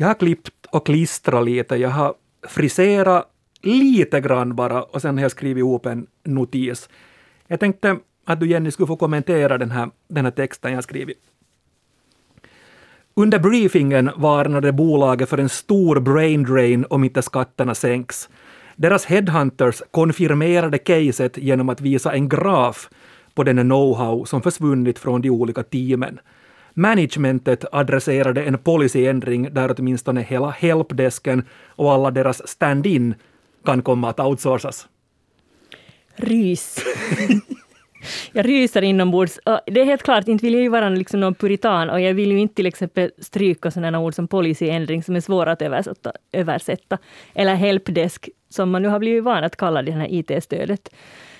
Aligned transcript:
Jag 0.00 0.06
har 0.06 0.14
klippt 0.14 0.66
och 0.70 0.86
klistrat 0.86 1.44
lite, 1.44 1.76
jag 1.76 1.90
har 1.90 2.14
friserat 2.48 3.30
lite 3.62 4.20
grann 4.20 4.56
bara 4.56 4.82
och 4.82 5.02
sen 5.02 5.16
har 5.16 5.22
jag 5.22 5.30
skrivit 5.30 5.60
ihop 5.60 5.86
en 5.86 6.06
notis. 6.24 6.88
Jag 7.46 7.60
tänkte 7.60 7.98
att 8.24 8.40
du 8.40 8.46
Jenny 8.48 8.70
skulle 8.70 8.86
få 8.86 8.96
kommentera 8.96 9.58
den 9.58 9.70
här, 9.70 9.90
den 10.08 10.24
här 10.24 10.32
texten 10.32 10.72
jag 10.72 10.84
skrivit. 10.84 11.18
Under 13.14 13.38
briefingen 13.38 14.10
varnade 14.16 14.72
bolaget 14.72 15.28
för 15.28 15.38
en 15.38 15.48
stor 15.48 16.00
brain 16.00 16.42
drain 16.42 16.84
om 16.90 17.04
inte 17.04 17.22
skatterna 17.22 17.74
sänks. 17.74 18.28
Deras 18.76 19.04
headhunters 19.04 19.82
konfirmerade 19.90 20.78
caset 20.78 21.38
genom 21.38 21.68
att 21.68 21.80
visa 21.80 22.12
en 22.12 22.28
graf 22.28 22.90
på 23.34 23.44
den 23.44 23.58
know-how 23.58 24.24
som 24.24 24.42
försvunnit 24.42 24.98
från 24.98 25.22
de 25.22 25.30
olika 25.30 25.62
teamen. 25.62 26.18
Managementet 26.78 27.64
adresserade 27.72 28.42
en 28.42 28.58
policyändring 28.58 29.54
där 29.54 29.74
åtminstone 29.78 30.22
hela 30.22 30.50
helpdesken 30.50 31.44
och 31.66 31.92
alla 31.92 32.10
deras 32.10 32.48
stand-in 32.48 33.14
kan 33.64 33.82
komma 33.82 34.10
att 34.10 34.20
outsourcas. 34.20 34.88
Rys. 36.16 36.78
jag 38.32 38.48
ryser 38.48 38.82
inombords. 38.82 39.40
Det 39.66 39.80
är 39.80 39.84
helt 39.84 40.02
klart, 40.02 40.28
inte 40.28 40.44
vill 40.44 40.54
jag 40.54 40.62
ju 40.62 40.68
vara 40.68 40.88
liksom 40.88 41.20
någon 41.20 41.34
puritan 41.34 41.90
och 41.90 42.00
jag 42.00 42.14
vill 42.14 42.32
ju 42.32 42.38
inte 42.38 42.54
till 42.54 42.66
exempel 42.66 43.10
stryka 43.18 43.70
sådana 43.70 44.00
ord 44.00 44.14
som 44.14 44.28
policyändring 44.28 45.02
som 45.02 45.16
är 45.16 45.20
svåra 45.20 45.52
att 45.52 45.62
översätta, 45.62 46.12
översätta. 46.32 46.98
Eller 47.34 47.54
helpdesk, 47.54 48.28
som 48.48 48.70
man 48.70 48.82
nu 48.82 48.88
har 48.88 48.98
blivit 48.98 49.24
van 49.24 49.44
att 49.44 49.56
kalla 49.56 49.82
det 49.82 49.92
här 49.92 50.06
IT-stödet. 50.10 50.88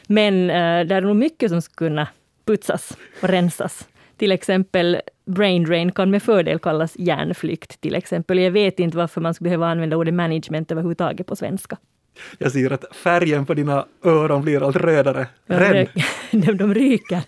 Men 0.06 0.50
eh, 0.50 0.56
äh, 0.56 0.86
det 0.86 0.94
är 0.94 1.00
nog 1.00 1.16
mycket 1.16 1.50
som 1.50 1.62
skulle 1.62 1.88
kunna 1.88 2.08
putsas 2.44 2.96
och 3.22 3.28
rensas. 3.28 3.88
Till 4.18 4.32
exempel 4.32 5.00
brain 5.28 5.64
drain 5.64 5.92
kan 5.92 6.10
med 6.10 6.22
fördel 6.22 6.58
kallas 6.58 6.96
hjärnflykt 6.98 7.80
till 7.80 7.94
exempel. 7.94 8.38
Jag 8.38 8.50
vet 8.50 8.80
inte 8.80 8.96
varför 8.96 9.20
man 9.20 9.34
skulle 9.34 9.48
behöva 9.48 9.66
använda 9.66 9.96
ordet 9.96 10.14
management 10.14 10.72
överhuvudtaget 10.72 11.26
på 11.26 11.36
svenska. 11.36 11.76
Jag 12.38 12.52
ser 12.52 12.72
att 12.72 12.96
färgen 12.96 13.46
på 13.46 13.54
dina 13.54 13.86
öron 14.04 14.42
blir 14.42 14.62
allt 14.62 14.76
rödare. 14.76 15.26
Ren. 15.46 15.86
de, 16.30 16.52
de 16.52 16.74
ryker. 16.74 17.22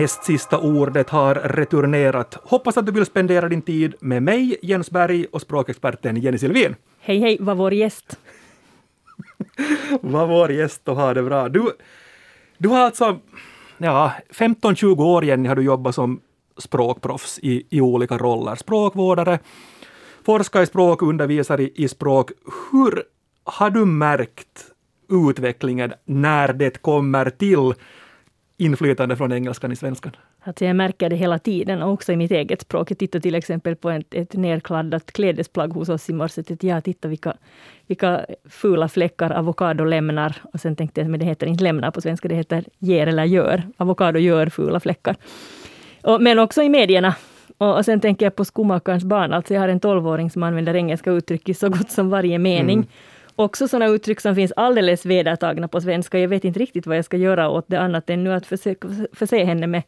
Näst 0.00 0.24
sista 0.24 0.58
ordet 0.58 1.10
har 1.10 1.34
returnerat. 1.34 2.38
Hoppas 2.42 2.76
att 2.76 2.86
du 2.86 2.92
vill 2.92 3.06
spendera 3.06 3.48
din 3.48 3.62
tid 3.62 3.94
med 4.00 4.22
mig, 4.22 4.56
Jens 4.62 4.90
Berg, 4.90 5.26
och 5.32 5.40
språkexperten 5.40 6.16
Jenny 6.16 6.38
Silvin. 6.38 6.76
Hej, 7.00 7.18
hej, 7.18 7.36
var 7.40 7.54
vår 7.54 7.74
gäst. 7.74 8.18
var 10.00 10.26
vår 10.26 10.52
gäst 10.52 10.88
och 10.88 10.96
ha 10.96 11.14
det 11.14 11.22
bra. 11.22 11.48
Du, 11.48 11.72
du 12.58 12.68
har 12.68 12.78
alltså, 12.78 13.18
ja, 13.78 14.12
15-20 14.30 15.04
år 15.04 15.24
Jenny 15.24 15.48
har 15.48 15.56
du 15.56 15.62
jobbat 15.62 15.94
som 15.94 16.20
språkproffs 16.58 17.38
i, 17.42 17.66
i 17.70 17.80
olika 17.80 18.18
roller. 18.18 18.54
Språkvårdare, 18.54 19.38
forskar 20.26 20.62
i 20.62 20.66
språk, 20.66 21.02
undervisar 21.02 21.60
i, 21.60 21.72
i 21.74 21.88
språk. 21.88 22.30
Hur 22.72 23.02
har 23.44 23.70
du 23.70 23.84
märkt 23.84 24.64
utvecklingen 25.08 25.92
när 26.04 26.52
det 26.52 26.82
kommer 26.82 27.30
till 27.30 27.74
inflytande 28.60 29.16
från 29.16 29.32
engelskan 29.32 29.72
i 29.72 29.76
svenskan? 29.76 30.12
Alltså 30.40 30.64
jag 30.64 30.76
märker 30.76 31.10
det 31.10 31.16
hela 31.16 31.38
tiden, 31.38 31.82
också 31.82 32.12
i 32.12 32.16
mitt 32.16 32.30
eget 32.30 32.60
språk. 32.60 32.90
Jag 32.90 32.98
tittar 32.98 33.20
till 33.20 33.34
exempel 33.34 33.76
på 33.76 33.90
ett, 33.90 34.14
ett 34.14 34.32
nerkladdat 34.32 35.12
klädesplagg 35.12 35.72
hos 35.72 35.88
oss 35.88 36.10
i 36.10 36.12
morse. 36.12 36.42
Ja, 36.60 36.80
titta 36.80 37.08
vilka, 37.08 37.36
vilka 37.86 38.26
fula 38.48 38.88
fläckar 38.88 39.30
avokado 39.30 39.84
lämnar. 39.84 40.36
Och 40.52 40.60
sen 40.60 40.76
tänkte 40.76 41.00
jag, 41.00 41.10
men 41.10 41.20
det 41.20 41.26
heter 41.26 41.46
inte 41.46 41.64
lämnar 41.64 41.90
på 41.90 42.00
svenska, 42.00 42.28
det 42.28 42.34
heter 42.34 42.64
ger 42.78 43.06
eller 43.06 43.24
gör. 43.24 43.62
Avokado 43.76 44.18
gör 44.18 44.46
fula 44.46 44.80
fläckar. 44.80 45.16
Och, 46.02 46.22
men 46.22 46.38
också 46.38 46.62
i 46.62 46.68
medierna. 46.68 47.14
Och, 47.58 47.76
och 47.76 47.84
sen 47.84 48.00
tänker 48.00 48.26
jag 48.26 48.36
på 48.36 48.44
skomakarens 48.44 49.04
barn. 49.04 49.32
Alltså 49.32 49.54
jag 49.54 49.60
har 49.60 49.68
en 49.68 49.80
tolvåring 49.80 50.30
som 50.30 50.42
använder 50.42 50.76
engelska 50.76 51.10
uttryck 51.10 51.48
i 51.48 51.54
så 51.54 51.68
gott 51.68 51.90
som 51.90 52.10
varje 52.10 52.38
mening. 52.38 52.78
Mm 52.78 52.88
också 53.36 53.68
sådana 53.68 53.86
uttryck 53.86 54.20
som 54.20 54.34
finns 54.34 54.52
alldeles 54.56 55.06
vedertagna 55.06 55.68
på 55.68 55.80
svenska. 55.80 56.18
Jag 56.18 56.28
vet 56.28 56.44
inte 56.44 56.60
riktigt 56.60 56.86
vad 56.86 56.96
jag 56.96 57.04
ska 57.04 57.16
göra 57.16 57.48
åt 57.48 57.64
det 57.68 57.80
annat 57.80 58.10
än 58.10 58.24
nu 58.24 58.32
att 58.32 58.46
försöka 58.46 58.88
förse 59.12 59.44
henne 59.44 59.66
med 59.66 59.82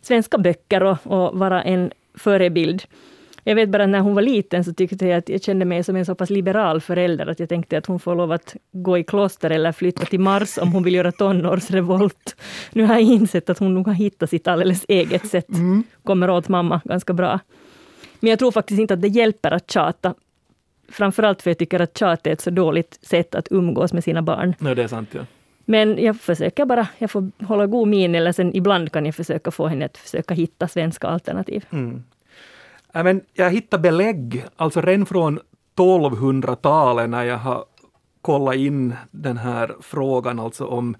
svenska 0.00 0.38
böcker 0.38 0.82
och, 0.82 0.98
och 1.04 1.38
vara 1.38 1.62
en 1.62 1.90
förebild. 2.14 2.82
Jag 3.44 3.54
vet 3.54 3.68
bara 3.68 3.84
att 3.84 3.88
när 3.88 4.00
hon 4.00 4.14
var 4.14 4.22
liten 4.22 4.64
så 4.64 4.72
tyckte 4.72 5.06
jag 5.06 5.18
att 5.18 5.28
jag 5.28 5.42
kände 5.42 5.64
mig 5.64 5.84
som 5.84 5.96
en 5.96 6.06
så 6.06 6.14
pass 6.14 6.30
liberal 6.30 6.80
förälder 6.80 7.26
att 7.26 7.40
jag 7.40 7.48
tänkte 7.48 7.78
att 7.78 7.86
hon 7.86 8.00
får 8.00 8.14
lov 8.14 8.32
att 8.32 8.56
gå 8.72 8.98
i 8.98 9.04
kloster 9.04 9.50
eller 9.50 9.72
flytta 9.72 10.04
till 10.04 10.20
Mars 10.20 10.58
om 10.58 10.72
hon 10.72 10.82
vill 10.82 10.94
göra 10.94 11.12
tonårsrevolt. 11.12 12.36
Nu 12.72 12.84
har 12.84 12.94
jag 12.94 13.02
insett 13.02 13.50
att 13.50 13.58
hon 13.58 13.74
nog 13.74 13.86
har 13.86 13.94
hittat 13.94 14.30
sitt 14.30 14.48
alldeles 14.48 14.84
eget 14.88 15.26
sätt. 15.26 15.48
Mm. 15.48 15.84
Kommer 16.04 16.30
åt 16.30 16.48
mamma 16.48 16.80
ganska 16.84 17.12
bra. 17.12 17.40
Men 18.20 18.30
jag 18.30 18.38
tror 18.38 18.50
faktiskt 18.50 18.80
inte 18.80 18.94
att 18.94 19.02
det 19.02 19.08
hjälper 19.08 19.50
att 19.50 19.70
tjata 19.70 20.14
framförallt 20.88 21.42
för 21.42 21.50
jag 21.50 21.58
tycker 21.58 21.80
att 21.80 21.98
tjat 21.98 22.26
är 22.26 22.30
ett 22.30 22.40
så 22.40 22.50
dåligt 22.50 22.98
sätt 23.02 23.34
att 23.34 23.48
umgås 23.50 23.92
med 23.92 24.04
sina 24.04 24.22
barn. 24.22 24.54
Nej, 24.58 24.74
det 24.74 24.82
är 24.82 24.88
sant. 24.88 25.08
Ja. 25.12 25.20
Men 25.64 25.98
jag 25.98 26.20
försöker 26.20 26.66
bara, 26.66 26.88
jag 26.98 27.10
får 27.10 27.30
hålla 27.44 27.66
god 27.66 27.88
min 27.88 28.14
eller 28.14 28.32
sen 28.32 28.56
ibland 28.56 28.92
kan 28.92 29.06
jag 29.06 29.14
försöka 29.14 29.50
få 29.50 29.66
henne 29.66 29.84
att 29.84 29.96
försöka 29.96 30.34
hitta 30.34 30.68
svenska 30.68 31.08
alternativ. 31.08 31.64
Mm. 31.70 32.02
Men 32.92 33.20
jag 33.34 33.50
hittade 33.50 33.82
belägg, 33.82 34.44
alltså 34.56 34.80
redan 34.80 35.06
från 35.06 35.40
1200-talet 35.76 37.10
när 37.10 37.24
jag 37.24 37.38
har 37.38 37.64
kollat 38.20 38.54
in 38.54 38.94
den 39.10 39.36
här 39.36 39.74
frågan, 39.80 40.40
alltså 40.40 40.66
om 40.66 40.96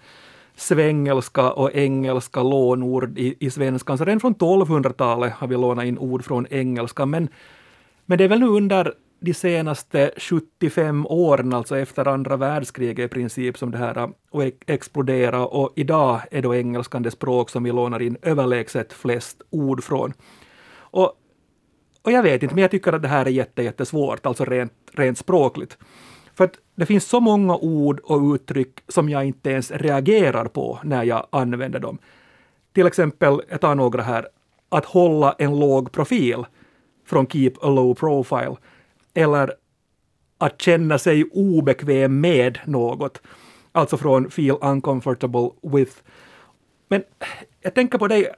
svengelska 0.56 1.52
och 1.52 1.74
engelska 1.74 2.42
lånord 2.42 3.18
i, 3.18 3.36
i 3.40 3.50
svenskan. 3.50 3.98
Så 3.98 4.04
redan 4.04 4.20
från 4.20 4.34
1200-talet 4.34 5.32
har 5.32 5.46
vi 5.46 5.56
lånat 5.56 5.84
in 5.84 5.98
ord 5.98 6.24
från 6.24 6.46
engelska, 6.50 7.06
men, 7.06 7.28
men 8.06 8.18
det 8.18 8.24
är 8.24 8.28
väl 8.28 8.40
nu 8.40 8.46
under 8.46 8.94
de 9.24 9.34
senaste 9.34 10.10
75 10.16 11.06
åren, 11.06 11.52
alltså 11.52 11.78
efter 11.78 12.08
andra 12.08 12.36
världskriget 12.36 13.04
i 13.04 13.08
princip, 13.08 13.58
som 13.58 13.70
det 13.70 13.78
här 13.78 13.94
har 13.94 14.52
exploderat 14.66 15.48
och 15.50 15.72
idag 15.76 16.20
är 16.30 16.42
då 16.42 16.54
engelskan 16.54 17.02
det 17.02 17.10
språk 17.10 17.50
som 17.50 17.64
vi 17.64 17.72
lånar 17.72 18.02
in 18.02 18.16
överlägset 18.22 18.92
flest 18.92 19.42
ord 19.50 19.84
från. 19.84 20.12
Och, 20.74 21.12
och 22.02 22.12
jag 22.12 22.22
vet 22.22 22.42
inte, 22.42 22.54
men 22.54 22.62
jag 22.62 22.70
tycker 22.70 22.92
att 22.92 23.02
det 23.02 23.08
här 23.08 23.26
är 23.26 23.30
jätte, 23.30 23.62
jättesvårt, 23.62 24.26
alltså 24.26 24.44
rent, 24.44 24.72
rent 24.92 25.18
språkligt. 25.18 25.78
För 26.34 26.44
att 26.44 26.58
det 26.74 26.86
finns 26.86 27.04
så 27.04 27.20
många 27.20 27.56
ord 27.56 28.00
och 28.00 28.34
uttryck 28.34 28.80
som 28.88 29.08
jag 29.08 29.24
inte 29.24 29.50
ens 29.50 29.70
reagerar 29.70 30.44
på 30.44 30.78
när 30.84 31.04
jag 31.04 31.26
använder 31.30 31.80
dem. 31.80 31.98
Till 32.72 32.86
exempel, 32.86 33.40
jag 33.48 33.60
tar 33.60 33.74
några 33.74 34.02
här, 34.02 34.28
att 34.68 34.84
hålla 34.84 35.34
en 35.38 35.60
låg 35.60 35.92
profil 35.92 36.44
från 37.06 37.26
Keep 37.26 37.52
a 37.62 37.68
low 37.68 37.94
profile 37.94 38.56
eller 39.14 39.54
att 40.38 40.62
känna 40.62 40.98
sig 40.98 41.24
obekväm 41.24 42.20
med 42.20 42.58
något. 42.64 43.22
Alltså 43.72 43.96
från 43.96 44.30
feel 44.30 44.56
uncomfortable 44.60 45.50
with. 45.62 45.92
Men 46.88 47.02
jag 47.60 47.74
tänker 47.74 47.98
på 47.98 48.08
dig, 48.08 48.28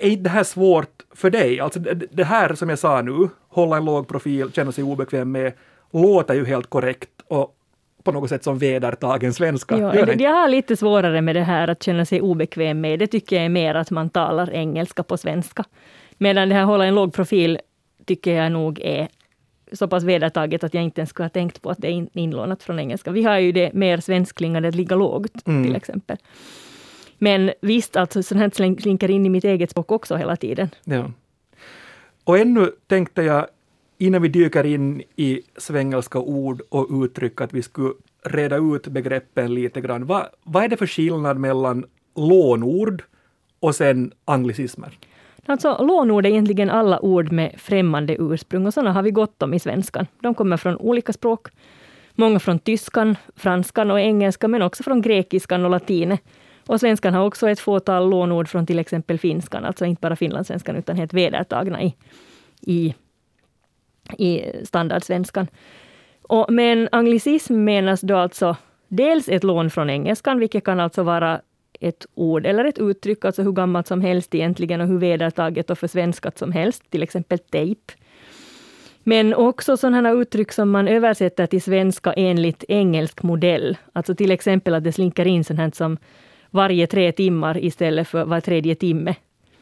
är 0.00 0.08
inte 0.08 0.22
det 0.22 0.30
här 0.30 0.44
svårt 0.44 1.02
för 1.14 1.30
dig? 1.30 1.60
Alltså 1.60 1.80
det 2.12 2.24
här 2.24 2.54
som 2.54 2.68
jag 2.68 2.78
sa 2.78 3.02
nu, 3.02 3.28
hålla 3.48 3.76
en 3.76 3.84
låg 3.84 4.08
profil, 4.08 4.52
känna 4.52 4.72
sig 4.72 4.84
obekväm 4.84 5.32
med, 5.32 5.52
låter 5.90 6.34
ju 6.34 6.44
helt 6.44 6.70
korrekt 6.70 7.10
och 7.26 7.56
på 8.02 8.12
något 8.12 8.28
sätt 8.28 8.44
som 8.44 8.58
vedertagen 8.58 9.32
svenska. 9.32 9.78
Ja, 9.78 10.12
jag 10.18 10.30
har 10.30 10.48
lite 10.48 10.76
svårare 10.76 11.20
med 11.20 11.36
det 11.36 11.42
här 11.42 11.68
att 11.68 11.82
känna 11.82 12.04
sig 12.04 12.20
obekväm 12.20 12.80
med. 12.80 12.98
Det 12.98 13.06
tycker 13.06 13.36
jag 13.36 13.44
är 13.44 13.48
mer 13.48 13.74
att 13.74 13.90
man 13.90 14.10
talar 14.10 14.50
engelska 14.50 15.02
på 15.02 15.16
svenska. 15.16 15.64
Medan 16.18 16.48
det 16.48 16.54
här 16.54 16.64
hålla 16.64 16.84
en 16.84 16.94
låg 16.94 17.12
profil 17.12 17.58
tycker 18.06 18.34
jag 18.34 18.52
nog 18.52 18.80
är 18.80 19.08
så 19.72 19.88
pass 19.88 20.04
vedertaget 20.04 20.64
att 20.64 20.74
jag 20.74 20.82
inte 20.82 21.00
ens 21.00 21.10
skulle 21.10 21.24
ha 21.24 21.30
tänkt 21.30 21.62
på 21.62 21.70
att 21.70 21.78
det 21.78 21.88
är 21.88 22.06
inlånat 22.12 22.62
från 22.62 22.78
engelska. 22.78 23.10
Vi 23.10 23.22
har 23.22 23.38
ju 23.38 23.52
det 23.52 23.72
mer 23.72 24.00
svenskklingande 24.00 24.68
att 24.68 24.74
ligga 24.74 24.96
lågt, 24.96 25.46
mm. 25.46 25.64
till 25.64 25.76
exempel. 25.76 26.16
Men 27.18 27.52
visst, 27.60 27.96
alltså, 27.96 28.22
sånt 28.22 28.40
här 28.40 28.50
slinker 28.80 29.10
in 29.10 29.26
i 29.26 29.28
mitt 29.28 29.44
eget 29.44 29.70
språk 29.70 29.92
också 29.92 30.16
hela 30.16 30.36
tiden. 30.36 30.68
Ja. 30.84 31.10
Och 32.24 32.38
ännu 32.38 32.72
tänkte 32.86 33.22
jag, 33.22 33.46
innan 33.98 34.22
vi 34.22 34.28
dyker 34.28 34.66
in 34.66 35.02
i 35.16 35.40
svengelska 35.56 36.18
ord 36.18 36.62
och 36.68 37.04
uttryck, 37.04 37.40
att 37.40 37.52
vi 37.52 37.62
skulle 37.62 37.94
reda 38.24 38.56
ut 38.56 38.86
begreppen 38.86 39.54
lite 39.54 39.80
grann. 39.80 40.06
Va, 40.06 40.28
vad 40.42 40.64
är 40.64 40.68
det 40.68 40.76
för 40.76 40.86
skillnad 40.86 41.38
mellan 41.38 41.84
lånord 42.16 43.02
och 43.60 43.74
sen 43.74 44.12
anglicismer? 44.24 44.98
Alltså, 45.46 45.84
lånord 45.84 46.26
är 46.26 46.30
egentligen 46.30 46.70
alla 46.70 47.00
ord 47.00 47.32
med 47.32 47.54
främmande 47.58 48.16
ursprung 48.18 48.66
och 48.66 48.74
sådana 48.74 48.92
har 48.92 49.02
vi 49.02 49.10
gott 49.10 49.42
om 49.42 49.54
i 49.54 49.58
svenskan. 49.58 50.06
De 50.20 50.34
kommer 50.34 50.56
från 50.56 50.76
olika 50.76 51.12
språk. 51.12 51.48
Många 52.14 52.38
från 52.38 52.58
tyskan, 52.58 53.16
franskan 53.36 53.90
och 53.90 54.00
engelska, 54.00 54.48
men 54.48 54.62
också 54.62 54.82
från 54.82 55.02
grekiskan 55.02 55.64
och 55.64 55.70
latinet. 55.70 56.20
Och 56.66 56.80
svenskan 56.80 57.14
har 57.14 57.26
också 57.26 57.48
ett 57.48 57.60
fåtal 57.60 58.10
lånord 58.10 58.48
från 58.48 58.66
till 58.66 58.78
exempel 58.78 59.18
finskan, 59.18 59.64
alltså 59.64 59.84
inte 59.84 60.00
bara 60.00 60.16
finlandssvenskan 60.16 60.76
utan 60.76 60.96
helt 60.96 61.12
vedertagna 61.12 61.82
i, 61.82 61.94
i, 62.60 62.94
i 64.18 64.42
standardsvenskan. 64.64 65.46
Och 66.22 66.52
med 66.52 66.72
en 66.72 66.88
anglicism 66.92 67.64
menas 67.64 68.00
då 68.00 68.16
alltså 68.16 68.56
dels 68.88 69.28
ett 69.28 69.44
lån 69.44 69.70
från 69.70 69.90
engelskan, 69.90 70.38
vilket 70.38 70.64
kan 70.64 70.80
alltså 70.80 71.02
vara 71.02 71.40
ett 71.82 72.06
ord 72.14 72.46
eller 72.46 72.64
ett 72.64 72.78
uttryck, 72.78 73.24
alltså 73.24 73.42
hur 73.42 73.52
gammalt 73.52 73.86
som 73.86 74.00
helst 74.00 74.34
egentligen 74.34 74.80
och 74.80 74.86
hur 74.86 74.98
vedertaget 74.98 75.70
och 75.70 75.78
försvenskat 75.78 76.38
som 76.38 76.52
helst, 76.52 76.90
till 76.90 77.02
exempel 77.02 77.38
tejp. 77.38 77.92
Men 79.04 79.34
också 79.34 79.76
sådana 79.76 80.10
uttryck 80.10 80.52
som 80.52 80.70
man 80.70 80.88
översätter 80.88 81.46
till 81.46 81.62
svenska 81.62 82.12
enligt 82.12 82.64
engelsk 82.68 83.22
modell. 83.22 83.76
Alltså 83.92 84.14
till 84.14 84.30
exempel 84.30 84.74
att 84.74 84.84
det 84.84 84.92
slinker 84.92 85.26
in 85.26 85.44
sånt 85.44 85.60
här 85.60 85.70
som 85.74 85.96
varje 86.50 86.86
tre 86.86 87.12
timmar 87.12 87.64
istället 87.64 88.08
för 88.08 88.24
var 88.24 88.40
tredje 88.40 88.74
timme. 88.74 89.14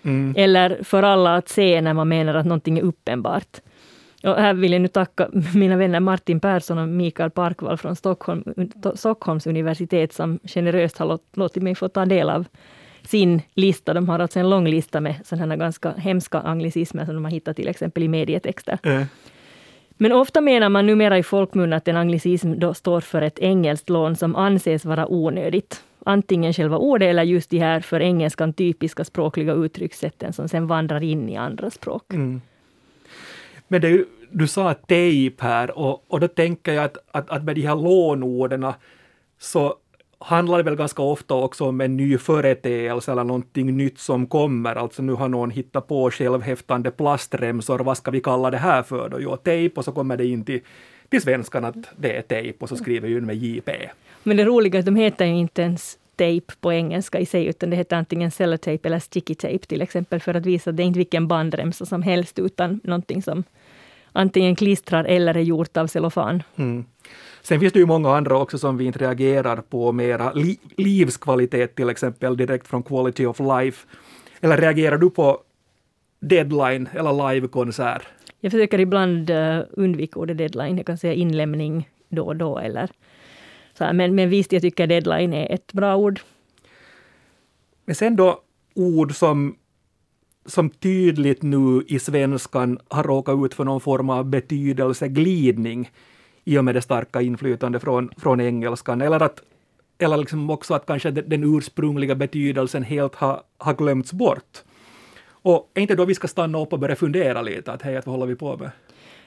Mm. 0.03 0.35
Eller 0.37 0.79
för 0.83 1.03
alla 1.03 1.37
att 1.37 1.49
se 1.49 1.81
när 1.81 1.95
man 1.95 2.09
menar 2.09 2.35
att 2.35 2.47
någonting 2.47 2.79
är 2.79 2.83
uppenbart. 2.83 3.61
Och 4.23 4.35
här 4.35 4.55
vill 4.55 4.73
jag 4.73 4.83
nu 4.83 4.89
tacka 4.89 5.29
mina 5.55 5.77
vänner 5.77 6.01
Martin 6.01 6.41
Persson 6.41 6.79
och 6.79 6.89
Mikael 6.89 7.31
Parkvall 7.31 7.77
från 7.77 7.97
Stockholm, 7.97 8.45
Stockholms 8.95 9.47
universitet 9.47 10.13
som 10.13 10.39
generöst 10.45 10.99
har 10.99 11.19
låtit 11.33 11.63
mig 11.63 11.75
få 11.75 11.89
ta 11.89 12.05
del 12.05 12.31
av 12.31 12.47
sin 13.03 13.43
lista. 13.55 13.95
De 13.95 14.09
har 14.09 14.19
alltså 14.19 14.39
en 14.39 14.51
lång 14.51 14.69
lista 14.69 15.01
med 15.01 15.15
sådana 15.25 15.57
ganska 15.57 15.93
hemska 15.93 16.41
anglicismer 16.41 17.05
som 17.05 17.15
de 17.15 17.25
har 17.25 17.33
hittat 17.33 17.57
till 17.57 17.69
exempel 17.69 18.03
i 18.03 18.09
medietexter. 18.09 18.79
Mm. 18.83 19.05
Men 19.91 20.13
ofta 20.13 20.41
menar 20.41 20.69
man 20.69 20.87
numera 20.87 21.19
i 21.19 21.23
folkmun 21.23 21.73
att 21.73 21.89
en 21.89 21.97
anglicism 21.97 22.59
då 22.59 22.75
står 22.75 23.01
för 23.01 23.23
ett 23.23 23.39
engelskt 23.39 23.91
lån 23.91 24.17
som 24.17 24.37
anses 24.37 24.85
vara 24.85 25.13
onödigt. 25.13 25.83
Antingen 26.05 26.53
själva 26.53 26.79
ordet 26.79 27.09
eller 27.09 27.23
just 27.23 27.51
de 27.51 27.59
här 27.59 27.81
för 27.81 28.01
engelskan 28.01 28.53
typiska 28.53 29.05
språkliga 29.05 29.53
uttryckssätten 29.53 30.33
som 30.33 30.49
sen 30.49 30.67
vandrar 30.67 31.03
in 31.03 31.29
i 31.29 31.37
andra 31.37 31.71
språk. 31.71 32.13
Mm. 32.13 32.41
Men 33.73 33.81
det, 33.81 34.05
du 34.31 34.47
sa 34.47 34.75
tejp 34.75 35.45
här 35.45 35.79
och, 35.79 36.05
och 36.09 36.21
då 36.21 36.29
tänker 36.29 36.73
jag 36.73 36.85
att, 36.85 36.97
att, 37.11 37.31
att 37.31 37.45
med 37.45 37.57
de 37.57 37.67
här 37.67 37.77
lånorden 37.77 38.73
så 39.39 39.75
handlar 40.19 40.59
det 40.59 40.65
väl 40.65 40.77
ganska 40.77 41.03
ofta 41.03 41.35
också 41.35 41.65
om 41.65 41.81
en 41.81 41.97
ny 41.97 42.19
företeelse 42.19 43.13
eller 43.13 43.25
någonting 43.25 43.77
nytt 43.77 43.99
som 43.99 44.27
kommer. 44.27 44.77
Alltså 44.77 45.03
nu 45.03 45.13
har 45.13 45.29
någon 45.29 45.51
hittat 45.51 45.89
på 45.89 46.11
självhäftande 46.11 46.91
plastremsor, 46.91 47.79
vad 47.79 47.97
ska 47.97 48.11
vi 48.11 48.21
kalla 48.21 48.51
det 48.51 48.59
här 48.59 48.83
för 48.83 49.09
då? 49.09 49.21
Jo, 49.21 49.37
tejp 49.37 49.77
och 49.77 49.85
så 49.85 49.93
kommer 49.93 50.17
det 50.17 50.27
in 50.27 50.45
till, 50.45 50.61
till 51.09 51.23
svenskan 51.23 51.65
att 51.65 51.77
det 51.97 52.17
är 52.17 52.23
tejp 52.23 52.59
och 52.61 52.69
så 52.69 52.77
skriver 52.77 53.09
ju 53.09 53.21
med 53.21 53.37
JP. 53.37 53.71
Men 54.23 54.37
det 54.37 54.45
roliga 54.45 54.75
är 54.75 54.79
att 54.79 54.87
de 54.87 54.97
heter 54.97 55.25
ju 55.25 55.37
inte 55.37 55.63
ens 55.63 55.99
tejp 56.21 56.53
på 56.61 56.73
engelska 56.73 57.19
i 57.19 57.27
sig, 57.27 57.47
utan 57.47 57.71
det 57.71 57.77
heter 57.77 57.97
antingen 57.97 58.31
sellotape 58.31 58.89
eller 58.89 58.99
sticky 58.99 59.35
tape 59.35 59.59
till 59.59 59.83
exempel, 59.83 60.21
för 60.21 60.35
att 60.35 60.47
visa 60.47 60.71
att 60.71 60.77
det 60.77 60.83
är 60.83 60.85
inte 60.85 60.99
vilken 60.99 61.29
bandremsa 61.29 61.87
som 61.87 62.03
helst, 62.03 62.39
utan 62.39 62.81
någonting 62.85 63.23
som 63.23 63.45
antingen 64.13 64.57
klistrar 64.57 65.05
eller 65.05 65.35
är 65.35 65.41
gjort 65.41 65.77
av 65.77 65.87
cellofan. 65.87 66.43
Mm. 66.57 66.85
Sen 67.43 67.61
finns 67.61 67.73
det 67.73 67.79
ju 67.79 67.87
många 67.87 68.17
andra 68.17 68.39
också 68.39 68.59
som 68.59 68.77
vi 68.77 68.85
inte 68.85 68.99
reagerar 68.99 69.57
på 69.57 69.93
mera. 69.93 70.33
Li 70.33 70.59
livskvalitet 70.77 71.75
till 71.75 71.89
exempel 71.89 72.37
direkt 72.37 72.67
från 72.67 72.83
quality 72.83 73.27
of 73.27 73.41
life. 73.41 73.87
Eller 74.41 74.57
reagerar 74.57 74.99
du 74.99 75.11
på 75.11 75.39
deadline 76.21 76.89
eller 76.93 77.33
livekonsert? 77.33 78.03
Jag 78.41 78.53
försöker 78.53 78.81
ibland 78.81 79.31
uh, 79.31 79.61
undvika 79.71 80.21
ordet 80.21 80.39
deadline. 80.39 80.77
Jag 80.77 80.87
kan 80.87 80.99
säga 80.99 81.15
inlämning 81.15 81.89
då 82.09 82.25
och 82.25 82.37
då. 82.37 82.59
Eller 82.59 82.91
så 83.81 83.85
här. 83.85 83.93
Men, 83.93 84.15
men 84.15 84.29
visst, 84.29 84.53
jag 84.53 84.63
tycker 84.63 84.87
deadline 84.87 85.35
är 85.35 85.55
ett 85.55 85.73
bra 85.73 85.97
ord. 85.97 86.21
Men 87.85 87.95
sen 87.95 88.17
då 88.17 88.41
ord 88.75 89.15
som 89.15 89.57
som 90.47 90.71
tydligt 90.71 91.43
nu 91.43 91.83
i 91.89 91.99
svenskan 91.99 92.79
har 92.89 93.05
råkat 93.05 93.45
ut 93.45 93.55
för 93.55 93.65
någon 93.65 93.81
form 93.81 94.11
av 94.11 94.25
betydelseglidning 94.25 95.91
i 96.45 96.59
och 96.59 96.65
med 96.65 96.75
det 96.75 96.83
starka 96.83 97.21
inflytande 97.21 97.81
från, 97.81 98.11
från 98.17 98.41
engelskan. 98.41 99.01
Eller, 99.01 99.23
att, 99.23 99.43
eller 99.99 100.17
liksom 100.17 100.51
också 100.51 100.75
att 100.75 100.87
kanske 100.87 101.11
den 101.11 101.57
ursprungliga 101.57 102.15
betydelsen 102.15 102.83
helt 102.83 103.15
har, 103.15 103.43
har 103.59 103.75
glömts 103.75 104.13
bort. 104.13 104.59
Och 105.43 105.71
är 105.75 105.81
inte 105.81 105.95
då 105.95 106.05
vi 106.05 106.15
ska 106.15 106.29
stanna 106.29 106.61
upp 106.61 106.73
och 106.73 106.79
börja 106.79 106.97
fundera 106.97 107.43
lite, 107.43 107.73
att 107.73 107.83
hej, 107.83 107.95
vad 107.95 108.15
håller 108.15 108.27
vi 108.27 108.35
på 108.35 108.57
med? 108.57 108.71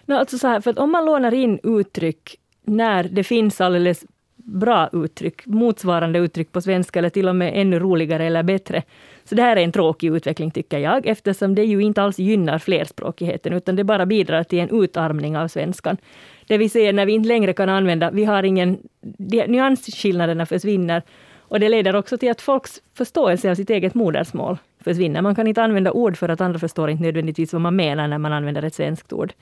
No, 0.06 0.14
alltså 0.14 0.38
så 0.38 0.48
här, 0.48 0.62
för 0.62 0.72
att 0.72 0.78
om 0.78 0.92
man 0.92 1.06
lånar 1.06 1.34
in 1.34 1.60
uttryck 1.64 2.40
när 2.66 3.04
det 3.04 3.24
finns 3.24 3.62
alldeles 3.62 4.06
bra 4.44 4.90
uttryck, 4.94 5.46
motsvarande 5.46 6.20
uttryck 6.20 6.52
på 6.52 6.62
svenska 6.62 7.00
eller 7.00 7.10
till 7.10 7.28
och 7.28 7.36
med 7.36 7.52
ännu 7.56 7.80
roligare 7.80 8.26
eller 8.26 8.44
bättre. 8.44 8.84
Så 9.24 9.36
det 9.36 9.42
här 9.42 9.58
är 9.58 9.64
en 9.64 9.72
tråkig 9.72 10.16
utveckling 10.16 10.52
tycker 10.52 10.80
jag, 10.80 11.08
eftersom 11.08 11.56
det 11.56 11.64
ju 11.64 11.80
inte 11.80 12.02
alls 12.02 12.20
gynnar 12.20 12.60
flerspråkigheten, 12.60 13.54
utan 13.54 13.76
det 13.76 13.84
bara 13.84 14.06
bidrar 14.06 14.44
till 14.44 14.60
en 14.60 14.84
utarmning 14.84 15.38
av 15.38 15.48
svenskan. 15.48 15.98
Det 16.48 16.58
vi 16.58 16.70
ser 16.70 16.94
när 16.94 17.06
vi 17.06 17.14
inte 17.14 17.28
längre 17.28 17.54
kan 17.54 17.70
använda, 17.70 18.12
vi 18.12 18.26
har 18.26 18.44
ingen, 18.44 18.78
nyansskillnaderna 19.48 20.46
försvinner. 20.46 21.04
Och 21.38 21.60
det 21.60 21.70
leder 21.70 21.96
också 21.96 22.18
till 22.18 22.32
att 22.32 22.42
folks 22.42 22.82
förståelse 22.94 23.52
av 23.52 23.56
sitt 23.56 23.70
eget 23.70 23.94
modersmål 23.94 24.58
försvinner. 24.84 25.22
Man 25.22 25.36
kan 25.36 25.48
inte 25.48 25.64
använda 25.64 25.92
ord 25.92 26.18
för 26.18 26.30
att 26.30 26.42
andra 26.42 26.60
förstår 26.60 26.90
inte 26.90 27.04
nödvändigtvis 27.04 27.54
vad 27.54 27.62
man 27.62 27.76
menar 27.76 28.08
när 28.08 28.18
man 28.18 28.34
använder 28.34 28.64
ett 28.64 28.76
svenskt 28.76 29.14
ord. 29.14 29.34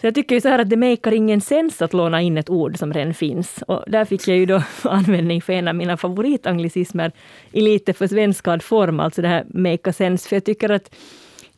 Så 0.00 0.06
jag 0.06 0.14
tycker 0.14 0.34
ju 0.34 0.40
så 0.40 0.48
här 0.48 0.58
att 0.58 0.70
det 0.70 0.76
maker 0.76 1.12
ingen 1.12 1.40
sens 1.40 1.82
att 1.82 1.92
låna 1.92 2.22
in 2.22 2.38
ett 2.38 2.50
ord 2.50 2.78
som 2.78 2.92
redan 2.92 3.14
finns. 3.14 3.62
Och 3.68 3.84
där 3.86 4.04
fick 4.04 4.28
jag 4.28 4.36
ju 4.36 4.46
då 4.46 4.62
användning 4.82 5.42
för 5.42 5.52
en 5.52 5.68
av 5.68 5.74
mina 5.74 5.96
favoritanglicismer 5.96 7.12
i 7.52 7.60
lite 7.60 7.92
för 7.92 8.06
svenskad 8.06 8.62
form, 8.62 9.00
alltså 9.00 9.22
det 9.22 9.28
här 9.28 9.44
make 9.48 9.90
a 9.90 9.92
sense. 9.92 10.28
För 10.28 10.36
jag 10.36 10.44
tycker 10.44 10.70
att 10.70 10.94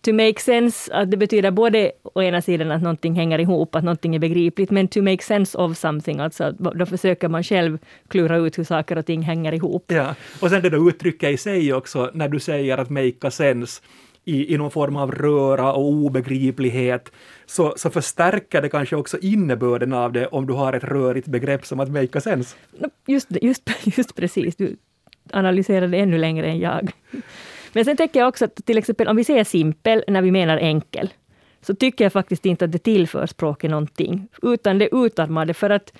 to 0.06 0.12
make 0.12 0.40
sense, 0.40 0.94
att 0.94 1.10
det 1.10 1.16
betyder 1.16 1.50
både 1.50 1.92
å 2.02 2.22
ena 2.22 2.42
sidan 2.42 2.70
att 2.70 2.82
någonting 2.82 3.14
hänger 3.14 3.38
ihop, 3.38 3.74
att 3.74 3.84
någonting 3.84 4.14
är 4.14 4.18
begripligt, 4.18 4.70
men 4.70 4.88
to 4.88 5.02
make 5.02 5.22
sense 5.22 5.58
of 5.58 5.76
something, 5.76 6.20
alltså 6.20 6.52
då 6.52 6.86
försöker 6.86 7.28
man 7.28 7.42
själv 7.42 7.78
klura 8.08 8.36
ut 8.36 8.58
hur 8.58 8.64
saker 8.64 8.98
och 8.98 9.06
ting 9.06 9.22
hänger 9.22 9.52
ihop. 9.52 9.84
Ja, 9.86 10.14
och 10.40 10.50
sen 10.50 10.62
det 10.62 10.70
där 10.70 10.88
uttrycket 10.88 11.30
i 11.30 11.36
sig 11.36 11.72
också, 11.72 12.10
när 12.14 12.28
du 12.28 12.40
säger 12.40 12.78
att 12.78 12.90
make 12.90 13.26
a 13.28 13.30
sense, 13.30 13.82
i, 14.26 14.54
i 14.54 14.58
någon 14.58 14.70
form 14.70 14.96
av 14.96 15.12
röra 15.12 15.72
och 15.72 15.84
obegriplighet, 15.84 17.12
så, 17.46 17.74
så 17.76 17.90
förstärker 17.90 18.62
det 18.62 18.68
kanske 18.68 18.96
också 18.96 19.18
innebörden 19.18 19.92
av 19.92 20.12
det 20.12 20.26
om 20.26 20.46
du 20.46 20.52
har 20.52 20.72
ett 20.72 20.84
rörigt 20.84 21.26
begrepp 21.26 21.66
som 21.66 21.80
att 21.80 21.88
make 21.88 22.20
sense. 22.20 22.56
Just, 23.06 23.28
just, 23.42 23.70
just 23.84 24.14
precis, 24.14 24.56
du 24.56 24.76
analyserar 25.32 25.88
det 25.88 25.98
ännu 25.98 26.18
längre 26.18 26.46
än 26.46 26.58
jag. 26.58 26.90
Men 27.72 27.84
sen 27.84 27.96
tänker 27.96 28.20
jag 28.20 28.28
också 28.28 28.44
att 28.44 28.66
till 28.66 28.78
exempel 28.78 29.08
om 29.08 29.16
vi 29.16 29.24
säger 29.24 29.44
simpel 29.44 30.04
när 30.08 30.22
vi 30.22 30.30
menar 30.30 30.58
enkel, 30.58 31.12
så 31.60 31.74
tycker 31.74 32.04
jag 32.04 32.12
faktiskt 32.12 32.46
inte 32.46 32.64
att 32.64 32.72
det 32.72 32.78
tillför 32.78 33.26
språket 33.26 33.70
någonting, 33.70 34.28
utan 34.42 34.78
det 34.78 34.94
utarmar 34.94 35.44
det. 35.46 35.54
För 35.54 35.70
att 35.70 35.92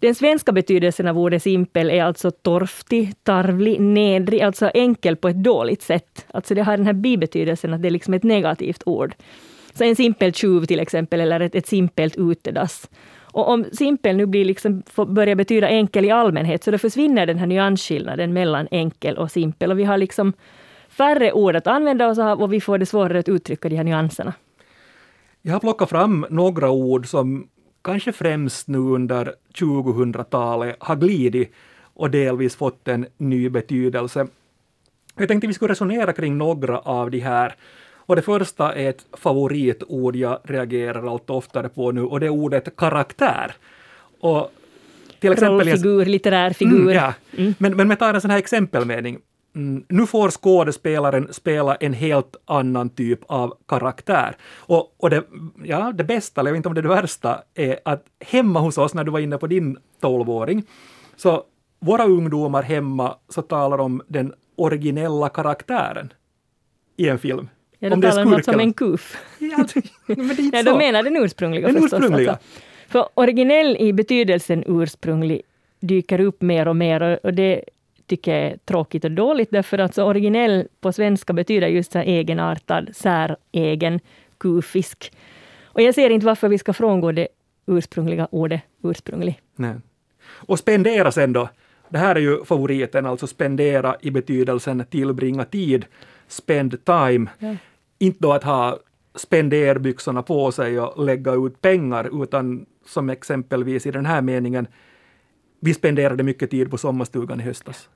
den 0.00 0.14
svenska 0.14 0.52
betydelsen 0.52 1.08
av 1.08 1.18
ordet 1.18 1.42
simpel 1.42 1.90
är 1.90 2.04
alltså 2.04 2.30
torftig, 2.30 3.12
tarvlig, 3.22 3.80
nedrig, 3.80 4.40
alltså 4.40 4.70
enkel 4.74 5.16
på 5.16 5.28
ett 5.28 5.42
dåligt 5.42 5.82
sätt. 5.82 6.26
Alltså 6.30 6.54
det 6.54 6.62
har 6.62 6.76
den 6.76 6.86
här 6.86 6.92
bibetydelsen 6.92 7.74
att 7.74 7.82
det 7.82 7.88
är 7.88 7.90
liksom 7.90 8.14
ett 8.14 8.22
negativt 8.22 8.82
ord. 8.86 9.14
Så 9.74 9.84
en 9.84 9.96
simpel 9.96 10.32
tjuv 10.32 10.64
till 10.64 10.80
exempel, 10.80 11.20
eller 11.20 11.40
ett, 11.40 11.54
ett 11.54 11.66
simpelt 11.66 12.16
utedass. 12.16 12.90
Och 13.32 13.48
om 13.48 13.64
simpel 13.72 14.16
nu 14.16 14.26
blir 14.26 14.44
liksom, 14.44 14.82
börjar 15.08 15.34
betyda 15.34 15.68
enkel 15.68 16.04
i 16.04 16.10
allmänhet, 16.10 16.64
så 16.64 16.70
då 16.70 16.78
försvinner 16.78 17.26
den 17.26 17.38
här 17.38 17.46
nyansskillnaden 17.46 18.32
mellan 18.32 18.68
enkel 18.70 19.16
och 19.16 19.30
simpel. 19.30 19.70
Och 19.70 19.78
vi 19.78 19.84
har 19.84 19.98
liksom 19.98 20.32
färre 20.88 21.32
ord 21.32 21.56
att 21.56 21.66
använda 21.66 22.08
oss 22.08 22.18
av 22.18 22.42
och 22.42 22.52
vi 22.52 22.60
får 22.60 22.78
det 22.78 22.86
svårare 22.86 23.18
att 23.18 23.28
uttrycka 23.28 23.68
de 23.68 23.76
här 23.76 23.84
nyanserna. 23.84 24.32
Jag 25.42 25.52
har 25.52 25.60
plockat 25.60 25.90
fram 25.90 26.26
några 26.30 26.70
ord 26.70 27.06
som 27.06 27.48
kanske 27.82 28.12
främst 28.12 28.68
nu 28.68 28.78
under 28.78 29.34
2000-talet 29.54 30.76
har 30.78 30.96
glidit 30.96 31.52
och 31.94 32.10
delvis 32.10 32.56
fått 32.56 32.88
en 32.88 33.06
ny 33.16 33.48
betydelse. 33.48 34.26
Jag 35.16 35.28
tänkte 35.28 35.46
vi 35.46 35.54
skulle 35.54 35.72
resonera 35.72 36.12
kring 36.12 36.38
några 36.38 36.78
av 36.78 37.10
de 37.10 37.18
här. 37.18 37.54
Och 37.94 38.16
det 38.16 38.22
första 38.22 38.74
är 38.74 38.90
ett 38.90 39.06
favoritord 39.12 40.16
jag 40.16 40.38
reagerar 40.44 41.12
allt 41.12 41.30
oftare 41.30 41.68
på 41.68 41.92
nu 41.92 42.02
och 42.02 42.20
det 42.20 42.26
är 42.26 42.30
ordet 42.30 42.76
karaktär. 42.76 43.52
Och 44.20 44.52
till 45.20 45.32
exempel, 45.32 45.68
Rollfigur, 45.68 46.04
litterär 46.04 46.50
figur. 46.50 46.80
Mm, 46.80 46.94
ja. 46.94 47.14
Mm. 47.36 47.54
Men, 47.58 47.76
men 47.76 47.88
med 47.88 47.98
tar 47.98 48.14
en 48.14 48.20
sån 48.20 48.30
här 48.30 48.38
exempelmening. 48.38 49.18
Mm, 49.54 49.84
nu 49.88 50.06
får 50.06 50.30
skådespelaren 50.30 51.32
spela 51.32 51.74
en 51.74 51.92
helt 51.92 52.36
annan 52.44 52.88
typ 52.88 53.20
av 53.26 53.54
karaktär. 53.68 54.36
Och, 54.56 54.94
och 54.96 55.10
det, 55.10 55.24
ja, 55.64 55.92
det 55.92 56.04
bästa, 56.04 56.40
eller 56.40 56.48
jag 56.48 56.52
vet 56.52 56.58
inte 56.58 56.68
om 56.68 56.74
det 56.74 56.80
är 56.80 56.82
det 56.82 56.88
värsta, 56.88 57.42
är 57.54 57.78
att 57.84 58.04
hemma 58.20 58.60
hos 58.60 58.78
oss, 58.78 58.94
när 58.94 59.04
du 59.04 59.10
var 59.10 59.20
inne 59.20 59.38
på 59.38 59.46
din 59.46 59.78
tolvåring, 60.00 60.62
så 61.16 61.44
våra 61.80 62.04
ungdomar 62.04 62.62
hemma 62.62 63.16
så 63.28 63.42
talar 63.42 63.78
om 63.78 64.02
den 64.08 64.32
originella 64.56 65.28
karaktären 65.28 66.12
i 66.96 67.08
en 67.08 67.18
film. 67.18 67.48
Ja, 67.78 67.90
de 67.90 68.02
talar 68.02 68.24
om 68.24 68.30
något 68.30 68.44
som 68.44 68.60
en 68.60 68.72
kuf. 68.72 69.16
Ja, 69.38 69.56
men 70.06 70.28
det 70.28 70.42
är 70.42 70.52
Nej, 70.52 70.62
de 70.62 70.78
menar 70.78 71.02
den 71.02 71.16
ursprungliga 71.16 71.66
den 71.66 71.82
förstås. 71.82 72.00
Ursprungliga. 72.00 72.30
Alltså. 72.30 72.46
För 72.88 73.08
originell 73.14 73.76
i 73.76 73.92
betydelsen 73.92 74.64
ursprunglig 74.66 75.42
dyker 75.80 76.20
upp 76.20 76.42
mer 76.42 76.68
och 76.68 76.76
mer 76.76 77.20
och 77.22 77.34
det 77.34 77.64
tycker 78.08 78.34
är 78.34 78.56
tråkigt 78.64 79.04
och 79.04 79.10
dåligt, 79.10 79.50
därför 79.50 79.78
att 79.78 79.94
så 79.94 80.04
originell 80.04 80.68
på 80.80 80.92
svenska 80.92 81.32
betyder 81.32 81.68
just 81.68 81.92
så 81.92 81.98
egenartad, 81.98 82.90
säregen, 82.92 84.00
kufisk. 84.38 85.12
Och 85.64 85.82
jag 85.82 85.94
ser 85.94 86.10
inte 86.10 86.26
varför 86.26 86.48
vi 86.48 86.58
ska 86.58 86.72
frångå 86.72 87.12
det 87.12 87.28
ursprungliga 87.66 88.28
ordet 88.30 88.60
ursprunglig. 88.82 89.40
Nej. 89.56 89.74
Och 90.30 90.58
spendera 90.58 91.12
sen 91.12 91.32
då. 91.32 91.48
Det 91.88 91.98
här 91.98 92.14
är 92.14 92.20
ju 92.20 92.44
favoriten, 92.44 93.06
alltså 93.06 93.26
spendera 93.26 93.96
i 94.00 94.10
betydelsen 94.10 94.84
tillbringa 94.90 95.44
tid, 95.44 95.84
spend 96.28 96.84
time. 96.84 97.30
Ja. 97.38 97.56
Inte 97.98 98.18
då 98.20 98.32
att 98.32 98.44
ha 98.44 98.78
spenderbyxorna 99.14 100.22
på 100.22 100.52
sig 100.52 100.80
och 100.80 101.04
lägga 101.04 101.32
ut 101.32 101.60
pengar, 101.60 102.22
utan 102.22 102.66
som 102.86 103.10
exempelvis 103.10 103.86
i 103.86 103.90
den 103.90 104.06
här 104.06 104.22
meningen, 104.22 104.66
vi 105.60 105.74
spenderade 105.74 106.22
mycket 106.22 106.50
tid 106.50 106.70
på 106.70 106.78
sommarstugan 106.78 107.40
i 107.40 107.42
höstas. 107.42 107.88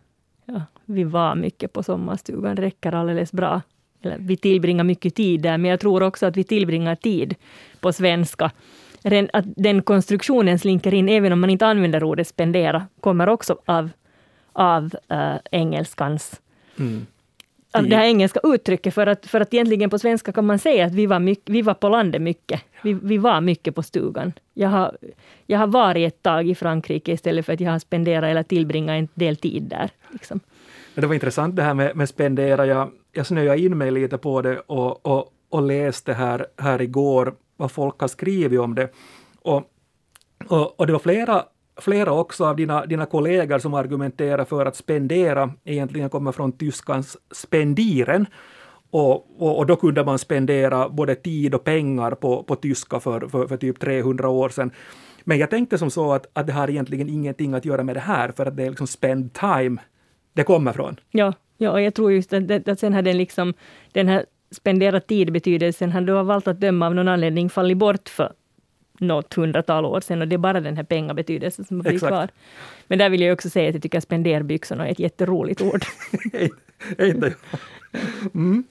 Ja, 0.53 0.63
vi 0.85 1.05
var 1.05 1.35
mycket 1.35 1.73
på 1.73 1.83
sommarstugan, 1.83 2.57
räcker 2.57 2.95
alldeles 2.95 3.33
bra. 3.33 3.63
Eller, 4.03 4.17
vi 4.19 4.37
tillbringar 4.37 4.85
mycket 4.85 5.15
tid 5.15 5.43
där, 5.43 5.59
men 5.59 5.71
jag 5.71 5.81
tror 5.81 6.03
också 6.03 6.27
att 6.27 6.37
vi 6.37 6.45
tillbringar 6.45 6.95
tid 6.95 7.35
på 7.81 7.93
svenska. 7.93 8.51
Att 9.33 9.45
den 9.57 9.83
konstruktionen 9.83 10.59
slinker 10.59 10.95
in, 10.95 11.09
även 11.09 11.33
om 11.33 11.41
man 11.41 11.51
inte 11.51 11.67
använder 11.67 12.05
ordet 12.05 12.29
spendera, 12.29 12.87
kommer 13.01 13.29
också 13.29 13.59
av, 13.67 13.91
av 14.53 14.95
äh, 15.09 15.37
engelskans 15.51 16.41
Mm 16.79 17.07
av 17.73 17.89
det 17.89 17.97
här 17.97 18.05
engelska 18.05 18.41
uttrycket, 18.43 18.95
för 18.95 19.07
att, 19.07 19.27
för 19.27 19.41
att 19.41 19.55
egentligen 19.55 19.91
på 19.91 19.99
svenska 19.99 20.33
kan 20.33 20.47
man 20.47 20.59
säga 20.59 20.87
att 20.87 20.95
vi 20.95 21.07
var, 21.07 21.19
mycket, 21.19 21.49
vi 21.49 21.63
var 21.63 21.75
på 21.75 21.89
landet 21.89 22.23
mycket. 22.23 22.63
Vi, 22.83 22.93
vi 22.93 23.19
var 23.19 23.41
mycket 23.41 23.75
på 23.75 23.83
stugan. 23.83 24.33
Jag 24.55 24.69
har, 24.69 24.97
jag 25.47 25.59
har 25.59 25.67
varit 25.67 26.13
ett 26.13 26.23
tag 26.23 26.49
i 26.49 26.55
Frankrike 26.55 27.13
istället 27.13 27.47
för 27.47 27.53
att 27.53 27.61
jag 27.61 27.73
har 27.73 27.79
spenderat 27.79 28.31
eller 28.31 28.43
tillbringat 28.43 28.95
en 28.95 29.09
del 29.15 29.37
tid 29.37 29.63
där. 29.63 29.91
Liksom. 30.11 30.41
Det 30.95 31.07
var 31.07 31.15
intressant 31.15 31.57
det 31.57 31.63
här 31.63 31.75
med, 31.75 31.97
med 31.97 32.09
spendera. 32.09 32.67
Jag, 32.67 32.91
jag 33.13 33.27
snöade 33.27 33.61
in 33.61 33.79
mig 33.79 33.91
lite 33.91 34.19
på 34.19 34.43
det 34.43 34.59
och, 34.59 35.07
och, 35.07 35.33
och 35.49 35.63
läste 35.63 36.13
här, 36.13 36.47
här 36.57 36.83
igår 36.83 37.35
vad 37.57 37.71
folk 37.71 38.01
har 38.01 38.09
skrivit 38.09 38.61
om 38.61 38.75
det. 38.75 38.89
Och, 39.43 39.63
och, 40.49 40.81
och 40.81 40.87
det 40.87 40.93
var 40.93 41.01
flera, 41.01 41.45
flera 41.77 42.13
också 42.13 42.45
av 42.45 42.57
dina, 42.57 42.87
dina 42.87 43.07
kollegor 43.07 43.59
som 43.59 43.75
argumenterar 43.75 44.45
för 44.45 44.67
att 44.67 44.77
spendera 44.77 45.51
egentligen 45.65 46.11
kommer 46.11 46.33
från 46.33 46.53
tyskans 46.53 47.17
spendieren. 47.31 48.27
Och, 48.91 49.43
och, 49.43 49.59
och 49.59 49.67
då 49.67 49.77
kunde 49.77 50.05
man 50.05 50.19
spendera 50.19 50.89
både 50.89 51.15
tid 51.15 51.55
och 51.55 51.65
pengar 51.65 52.11
på, 52.11 52.43
på 52.43 52.57
tyska 52.57 53.01
för, 53.01 53.29
för, 53.29 53.47
för 53.47 53.57
typ 53.57 53.81
300 53.81 54.29
år 54.29 54.49
sedan. 54.49 54.71
Men 55.25 55.39
jag 55.39 55.51
tänkte 55.51 55.79
som 55.79 55.91
så 55.91 56.13
att, 56.13 56.27
att 56.33 56.47
det 56.47 56.53
har 56.53 56.71
egentligen 56.71 57.09
ingenting 57.09 57.55
att 57.55 57.65
göra 57.65 57.83
med 57.83 57.97
det 57.97 58.01
här, 58.01 58.33
för 58.37 58.47
att 58.47 58.57
det 58.57 58.63
är 58.63 58.69
liksom 58.71 58.87
spend 58.87 59.33
time 59.33 59.81
det 60.33 60.45
kommer 60.45 60.73
från. 60.73 60.97
Ja, 61.11 61.33
ja, 61.59 61.71
och 61.71 61.81
jag 61.81 61.95
tror 61.95 62.13
just 62.13 62.33
att, 62.33 62.51
att, 62.51 62.69
att 62.69 62.81
sen 62.81 62.95
har 62.95 63.03
den, 63.03 63.19
liksom, 63.19 63.55
den 63.93 64.09
här 64.09 64.27
spendera 64.51 65.01
tid-betydelsen 65.01 65.93
har 65.93 66.01
du 66.01 66.23
valt 66.23 66.49
att 66.49 66.61
döma 66.61 66.87
av 66.87 66.95
någon 66.95 67.09
anledning 67.09 67.51
fallit 67.51 67.79
bort 67.79 68.09
för 68.09 68.33
något 69.03 69.35
hundratal 69.35 69.85
år 69.85 70.01
sedan 70.01 70.23
och 70.23 70.29
det 70.29 70.37
är 70.37 70.39
bara 70.39 70.61
den 70.61 70.77
här 70.77 70.85
pengabetydelsen 70.85 71.65
som 71.65 71.79
blivit 71.79 71.97
Exakt. 71.97 72.11
kvar. 72.11 72.29
Men 72.87 72.99
där 72.99 73.11
vill 73.11 73.21
jag 73.21 73.33
också 73.33 73.51
säga 73.51 73.69
att 73.69 73.75
jag 73.75 73.83
tycker 73.83 73.99
att 73.99 74.05
spenderbyxorna 74.05 74.87
är 74.87 74.93
ett 74.93 74.99
jätteroligt 74.99 75.63
ord. 75.63 75.85
Inte? 76.99 77.35
Mm. 78.35 78.65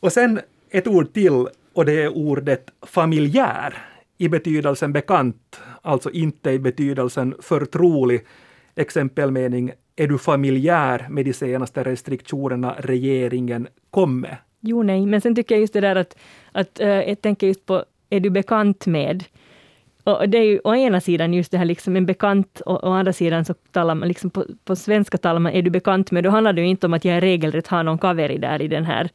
Och 0.00 0.12
sen 0.12 0.40
ett 0.70 0.86
ord 0.86 1.12
till 1.12 1.46
och 1.72 1.84
det 1.84 2.02
är 2.02 2.16
ordet 2.16 2.70
familjär 2.82 3.74
i 4.18 4.28
betydelsen 4.28 4.92
bekant, 4.92 5.60
alltså 5.82 6.10
inte 6.10 6.50
i 6.50 6.58
betydelsen 6.58 7.34
förtrolig. 7.42 8.20
Exempelmening, 8.76 9.72
är 9.96 10.06
du 10.06 10.18
familjär 10.18 11.06
med 11.10 11.24
de 11.24 11.32
senaste 11.32 11.84
restriktionerna 11.84 12.74
regeringen 12.78 13.68
kom 13.90 14.20
med? 14.20 14.36
Jo, 14.60 14.82
nej, 14.82 15.06
men 15.06 15.20
sen 15.20 15.34
tycker 15.34 15.54
jag 15.54 15.60
just 15.60 15.72
det 15.72 15.80
där 15.80 15.96
att, 15.96 16.16
att 16.52 16.80
eh, 16.80 16.88
jag 16.88 17.22
tänker 17.22 17.46
just 17.46 17.66
på, 17.66 17.84
är 18.10 18.20
du 18.20 18.30
bekant 18.30 18.86
med? 18.86 19.24
Och 20.04 20.28
det 20.28 20.38
är 20.38 20.42
ju 20.44 20.60
å 20.64 20.74
ena 20.74 21.00
sidan 21.00 21.34
just 21.34 21.50
det 21.52 21.58
här 21.58 21.64
liksom 21.64 21.96
en 21.96 22.06
bekant 22.06 22.60
och 22.60 22.84
å 22.84 22.92
andra 22.92 23.12
sidan 23.12 23.44
så 23.44 23.54
talar 23.72 23.94
man 23.94 24.08
liksom 24.08 24.30
på, 24.30 24.44
på 24.64 24.76
svenska 24.76 25.18
talar 25.18 25.40
man 25.40 25.52
är 25.52 25.62
du 25.62 25.70
bekant 25.70 26.10
med, 26.10 26.24
då 26.24 26.30
handlar 26.30 26.52
det 26.52 26.60
ju 26.60 26.66
inte 26.66 26.86
om 26.86 26.94
att 26.94 27.04
jag 27.04 27.22
regelrätt 27.22 27.66
har 27.66 27.82
någon 27.82 27.98
kaveri 27.98 28.38
där 28.38 28.62
i 28.62 28.68
den 28.68 28.84
här 28.84 29.08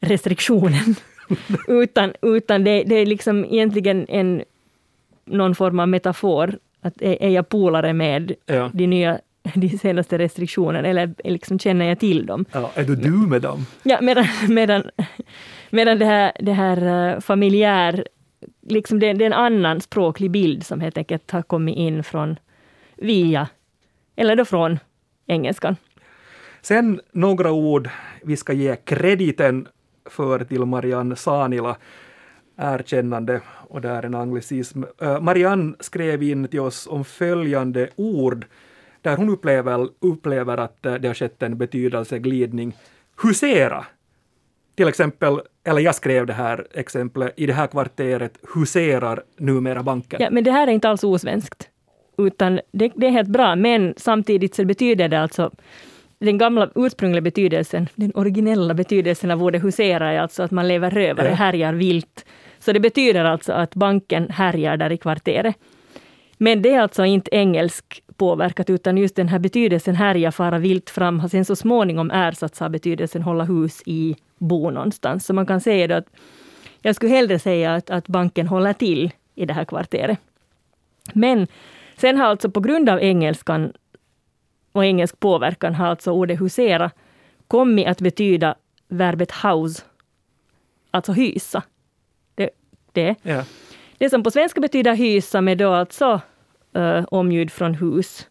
restriktionen. 0.00 0.94
utan 1.68 2.12
utan 2.22 2.64
det, 2.64 2.82
det 2.84 2.94
är 2.94 3.06
liksom 3.06 3.44
egentligen 3.44 4.06
en, 4.08 4.42
någon 5.24 5.54
form 5.54 5.80
av 5.80 5.88
metafor. 5.88 6.58
Att 6.82 7.02
är, 7.02 7.22
är 7.22 7.28
jag 7.28 7.48
polare 7.48 7.92
med 7.92 8.32
Ja. 8.46 8.70
de 8.72 8.86
nya 8.86 9.20
de 9.54 9.68
senaste 9.68 10.18
restriktionerna 10.18 10.88
eller 10.88 11.14
liksom 11.24 11.58
känner 11.58 11.86
jag 11.86 11.98
till 12.00 12.26
dem? 12.26 12.44
Ja, 12.52 12.70
är 12.74 12.84
du 12.84 12.96
du 12.96 13.10
med 13.10 13.42
dem? 13.42 13.66
Ja, 13.82 13.98
medan, 14.00 14.24
medan, 14.48 14.82
medan 15.70 15.98
det 15.98 16.04
här, 16.04 16.32
det 16.40 16.52
här 16.52 17.12
eh, 17.14 17.20
familjär, 17.20 18.04
liksom 18.70 19.00
det, 19.00 19.12
det 19.12 19.24
är 19.24 19.26
en 19.26 19.32
annan 19.32 19.80
språklig 19.80 20.30
bild 20.30 20.66
som 20.66 20.80
helt 20.80 20.98
enkelt 20.98 21.30
har 21.30 21.42
kommit 21.42 21.76
in 21.76 22.04
från 22.04 22.38
via, 22.96 23.48
eller 24.16 24.36
då 24.36 24.44
från 24.44 24.78
engelskan. 25.26 25.76
Sen 26.62 27.00
några 27.12 27.52
ord 27.52 27.88
vi 28.22 28.36
ska 28.36 28.52
ge 28.52 28.76
krediten 28.76 29.68
för 30.04 30.44
till 30.44 30.64
Marianne 30.64 31.16
Sanila, 31.16 31.76
erkännande, 32.56 33.40
och 33.68 33.80
där 33.80 34.02
en 34.02 34.14
anglicism. 34.14 34.82
Äh, 35.00 35.20
Marianne 35.20 35.74
skrev 35.80 36.22
in 36.22 36.48
till 36.48 36.60
oss 36.60 36.86
om 36.86 37.04
följande 37.04 37.88
ord, 37.96 38.46
där 39.02 39.16
hon 39.16 39.28
upplever, 39.28 39.88
upplever 40.00 40.58
att 40.58 40.82
det 40.82 41.06
har 41.06 41.14
skett 41.14 41.42
en 41.42 41.58
betydelseglidning. 41.58 42.76
Husera! 43.22 43.86
Till 44.74 44.88
exempel, 44.88 45.40
eller 45.70 45.80
jag 45.80 45.94
skrev 45.94 46.26
det 46.26 46.32
här 46.32 46.66
exemplet, 46.74 47.32
i 47.36 47.46
det 47.46 47.52
här 47.52 47.66
kvarteret 47.66 48.38
huserar 48.54 49.22
numera 49.38 49.82
banken. 49.82 50.20
Ja, 50.22 50.28
men 50.30 50.44
det 50.44 50.50
här 50.50 50.66
är 50.66 50.72
inte 50.72 50.88
alls 50.88 51.04
osvenskt, 51.04 51.68
utan 52.18 52.60
det, 52.72 52.92
det 52.94 53.06
är 53.06 53.10
helt 53.10 53.28
bra, 53.28 53.56
men 53.56 53.94
samtidigt 53.96 54.54
så 54.54 54.64
betyder 54.64 55.08
det 55.08 55.20
alltså 55.20 55.50
den 56.18 56.38
gamla 56.38 56.70
ursprungliga 56.74 57.20
betydelsen, 57.22 57.88
den 57.94 58.12
originella 58.14 58.74
betydelsen 58.74 59.30
av 59.30 59.42
ordet 59.42 59.64
husera 59.64 60.12
är 60.12 60.18
alltså 60.18 60.42
att 60.42 60.50
man 60.50 60.68
lever 60.68 60.90
rövare, 60.90 61.28
Ja. 61.28 61.34
härjar 61.34 61.72
vilt. 61.72 62.24
Så 62.58 62.72
det 62.72 62.80
betyder 62.80 63.24
alltså 63.24 63.52
att 63.52 63.74
banken 63.74 64.30
härjar 64.30 64.76
där 64.76 64.92
i 64.92 64.96
kvarteret. 64.96 65.54
Men 66.38 66.62
det 66.62 66.70
är 66.74 66.80
alltså 66.80 67.04
inte 67.04 67.30
engelsk 67.36 68.02
påverkat, 68.20 68.70
utan 68.70 68.96
just 68.96 69.16
den 69.16 69.28
här 69.28 69.38
betydelsen 69.38 69.94
härja, 69.94 70.32
fara 70.32 70.58
vilt 70.58 70.90
fram 70.90 71.20
har 71.20 71.28
sen 71.28 71.44
så 71.44 71.56
småningom 71.56 72.10
ersatts 72.10 72.62
av 72.62 72.70
betydelsen 72.70 73.22
hålla 73.22 73.44
hus 73.44 73.82
i, 73.86 74.16
bo 74.38 74.70
någonstans. 74.70 75.26
Så 75.26 75.34
man 75.34 75.46
kan 75.46 75.60
säga 75.60 75.86
då 75.88 75.94
att 75.94 76.06
jag 76.82 76.94
skulle 76.96 77.12
hellre 77.12 77.38
säga 77.38 77.74
att, 77.74 77.90
att 77.90 78.08
banken 78.08 78.46
håller 78.46 78.72
till 78.72 79.10
i 79.34 79.46
det 79.46 79.54
här 79.54 79.64
kvarteret. 79.64 80.18
Men 81.14 81.46
sen 81.96 82.16
har 82.16 82.26
alltså 82.26 82.50
på 82.50 82.60
grund 82.60 82.88
av 82.88 82.98
engelskan 83.00 83.72
och 84.72 84.84
engelsk 84.84 85.20
påverkan 85.20 85.74
har 85.74 85.86
alltså 85.86 86.10
ordet 86.10 86.40
husera 86.40 86.90
kommit 87.48 87.86
att 87.86 88.00
betyda 88.00 88.54
verbet 88.88 89.32
house, 89.32 89.82
alltså 90.90 91.12
hysa. 91.12 91.62
Det, 92.34 92.50
det. 92.92 93.14
Ja. 93.22 93.44
det 93.98 94.10
som 94.10 94.22
på 94.22 94.30
svenska 94.30 94.60
betyder 94.60 94.94
hysa 94.94 95.40
med 95.40 95.58
då 95.58 95.72
alltså 95.72 96.20
uh, 96.76 97.04
omljud 97.10 97.52
från 97.52 97.74
hus. 97.74 98.26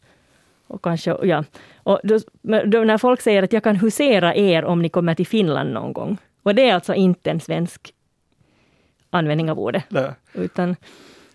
Och 0.68 0.82
kanske, 0.82 1.18
ja. 1.24 1.44
Och 1.76 2.00
då, 2.04 2.20
då 2.66 2.84
när 2.84 2.98
folk 2.98 3.22
säger 3.22 3.44
att 3.44 3.54
jag 3.54 3.64
kan 3.64 3.76
husera 3.76 4.36
er 4.36 4.66
om 4.66 4.82
ni 4.82 4.90
kommer 4.90 5.16
till 5.16 5.28
Finland 5.28 5.74
någon 5.74 5.94
gång. 5.94 6.18
Och 6.44 6.56
det 6.56 6.70
är 6.70 6.74
alltså 6.74 6.94
inte 6.94 7.32
en 7.32 7.40
svensk 7.40 7.94
användning 9.10 9.52
av 9.52 9.60
ordet. 9.60 9.84
Nej. 9.90 10.12
Utan 10.34 10.76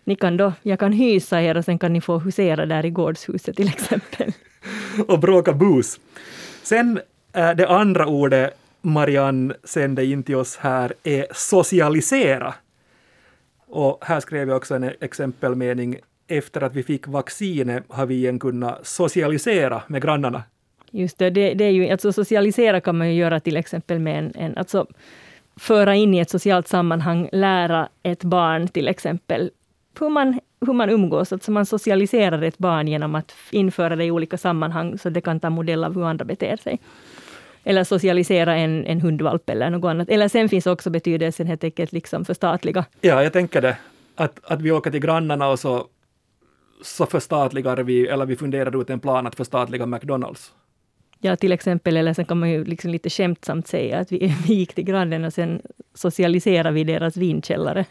ni 0.04 0.16
kan 0.16 0.36
då, 0.36 0.52
jag 0.62 0.78
kan 0.78 0.92
hysa 0.92 1.42
er 1.42 1.56
och 1.56 1.64
sen 1.64 1.78
kan 1.78 1.92
ni 1.92 2.00
få 2.00 2.18
husera 2.18 2.66
där 2.66 2.84
i 2.84 2.90
gårdshuset 2.90 3.56
till 3.56 3.68
exempel. 3.68 4.32
och 5.08 5.18
bråka 5.18 5.52
bus. 5.52 6.00
Sen 6.62 7.00
äh, 7.32 7.50
det 7.50 7.68
andra 7.68 8.06
ordet 8.06 8.58
Marianne 8.80 9.54
sände 9.64 10.04
in 10.04 10.22
till 10.22 10.36
oss 10.36 10.56
här 10.56 10.94
är 11.02 11.26
socialisera. 11.32 12.54
Och 13.66 14.04
här 14.04 14.20
skrev 14.20 14.48
jag 14.48 14.56
också 14.56 14.74
en 14.74 14.90
exempelmening. 15.00 15.96
Efter 16.28 16.60
att 16.60 16.74
vi 16.74 16.82
fick 16.82 17.06
vaccinet 17.06 17.84
har 17.88 18.06
vi 18.06 18.14
igen 18.14 18.38
kunnat 18.38 18.86
socialisera 18.86 19.82
med 19.86 20.02
grannarna. 20.02 20.42
Just 20.90 21.18
det, 21.18 21.30
det, 21.30 21.54
det 21.54 21.64
är 21.64 21.70
ju, 21.70 21.88
alltså 21.88 22.12
socialisera 22.12 22.80
kan 22.80 22.98
man 22.98 23.08
ju 23.08 23.14
göra 23.14 23.40
till 23.40 23.56
exempel 23.56 23.98
med 23.98 24.18
en, 24.18 24.32
en 24.34 24.58
alltså 24.58 24.86
föra 25.56 25.94
in 25.94 26.14
i 26.14 26.18
ett 26.18 26.30
socialt 26.30 26.68
sammanhang, 26.68 27.28
lära 27.32 27.88
ett 28.02 28.24
barn 28.24 28.68
till 28.68 28.88
exempel 28.88 29.50
hur 30.00 30.08
man, 30.08 30.40
hur 30.66 30.72
man 30.72 30.90
umgås. 30.90 31.32
Alltså 31.32 31.50
man 31.50 31.66
socialiserar 31.66 32.42
ett 32.42 32.58
barn 32.58 32.88
genom 32.88 33.14
att 33.14 33.34
införa 33.50 33.96
det 33.96 34.04
i 34.04 34.10
olika 34.10 34.38
sammanhang 34.38 34.98
så 34.98 35.10
det 35.10 35.20
kan 35.20 35.40
ta 35.40 35.50
modell 35.50 35.84
av 35.84 35.94
hur 35.94 36.04
andra 36.04 36.24
beter 36.24 36.56
sig. 36.56 36.78
Eller 37.64 37.84
socialisera 37.84 38.56
en, 38.56 38.86
en 38.86 39.00
hundvalp 39.00 39.50
eller 39.50 39.70
något 39.70 39.88
annat. 39.88 40.08
Eller 40.08 40.28
sen 40.28 40.48
finns 40.48 40.66
också 40.66 40.90
betydelsen 40.90 41.46
helt 41.46 41.64
enkelt 41.64 41.92
liksom 41.92 42.24
förstatliga. 42.24 42.84
Ja, 43.00 43.22
jag 43.22 43.32
tänker 43.32 43.62
det. 43.62 43.76
Att, 44.14 44.40
att 44.44 44.62
vi 44.62 44.72
åker 44.72 44.90
till 44.90 45.00
grannarna 45.00 45.48
och 45.48 45.58
så, 45.58 45.86
så 46.84 47.06
förstatligar 47.06 47.76
vi, 47.76 48.06
eller 48.06 48.26
vi 48.26 48.36
funderar 48.36 48.80
ut 48.80 48.90
en 48.90 49.00
plan 49.00 49.26
att 49.26 49.34
förstatliga 49.34 49.86
McDonalds. 49.86 50.52
Ja, 51.20 51.36
till 51.36 51.52
exempel, 51.52 51.96
eller 51.96 52.14
sen 52.14 52.24
kan 52.24 52.38
man 52.38 52.50
ju 52.50 52.64
liksom 52.64 52.90
lite 52.90 53.10
skämtsamt 53.10 53.68
säga 53.68 53.98
att 53.98 54.12
vi, 54.12 54.18
vi 54.46 54.54
gick 54.54 54.74
till 54.74 54.84
grannen 54.84 55.24
och 55.24 55.32
sen 55.32 55.62
socialiserade 55.94 56.70
vi 56.70 56.84
deras 56.84 57.16
vinkällare. 57.16 57.86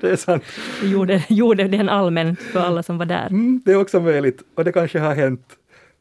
Det 0.00 0.10
är 0.10 0.16
sant. 0.16 0.44
Vi 0.82 0.90
gjorde, 0.90 1.24
gjorde 1.28 1.68
den 1.68 1.88
allmän 1.88 2.36
för 2.36 2.60
alla 2.60 2.82
som 2.82 2.98
var 2.98 3.06
där. 3.06 3.26
Mm, 3.26 3.62
det 3.64 3.72
är 3.72 3.76
också 3.76 4.00
möjligt 4.00 4.42
och 4.54 4.64
det 4.64 4.72
kanske 4.72 4.98
har 4.98 5.14
hänt 5.14 5.56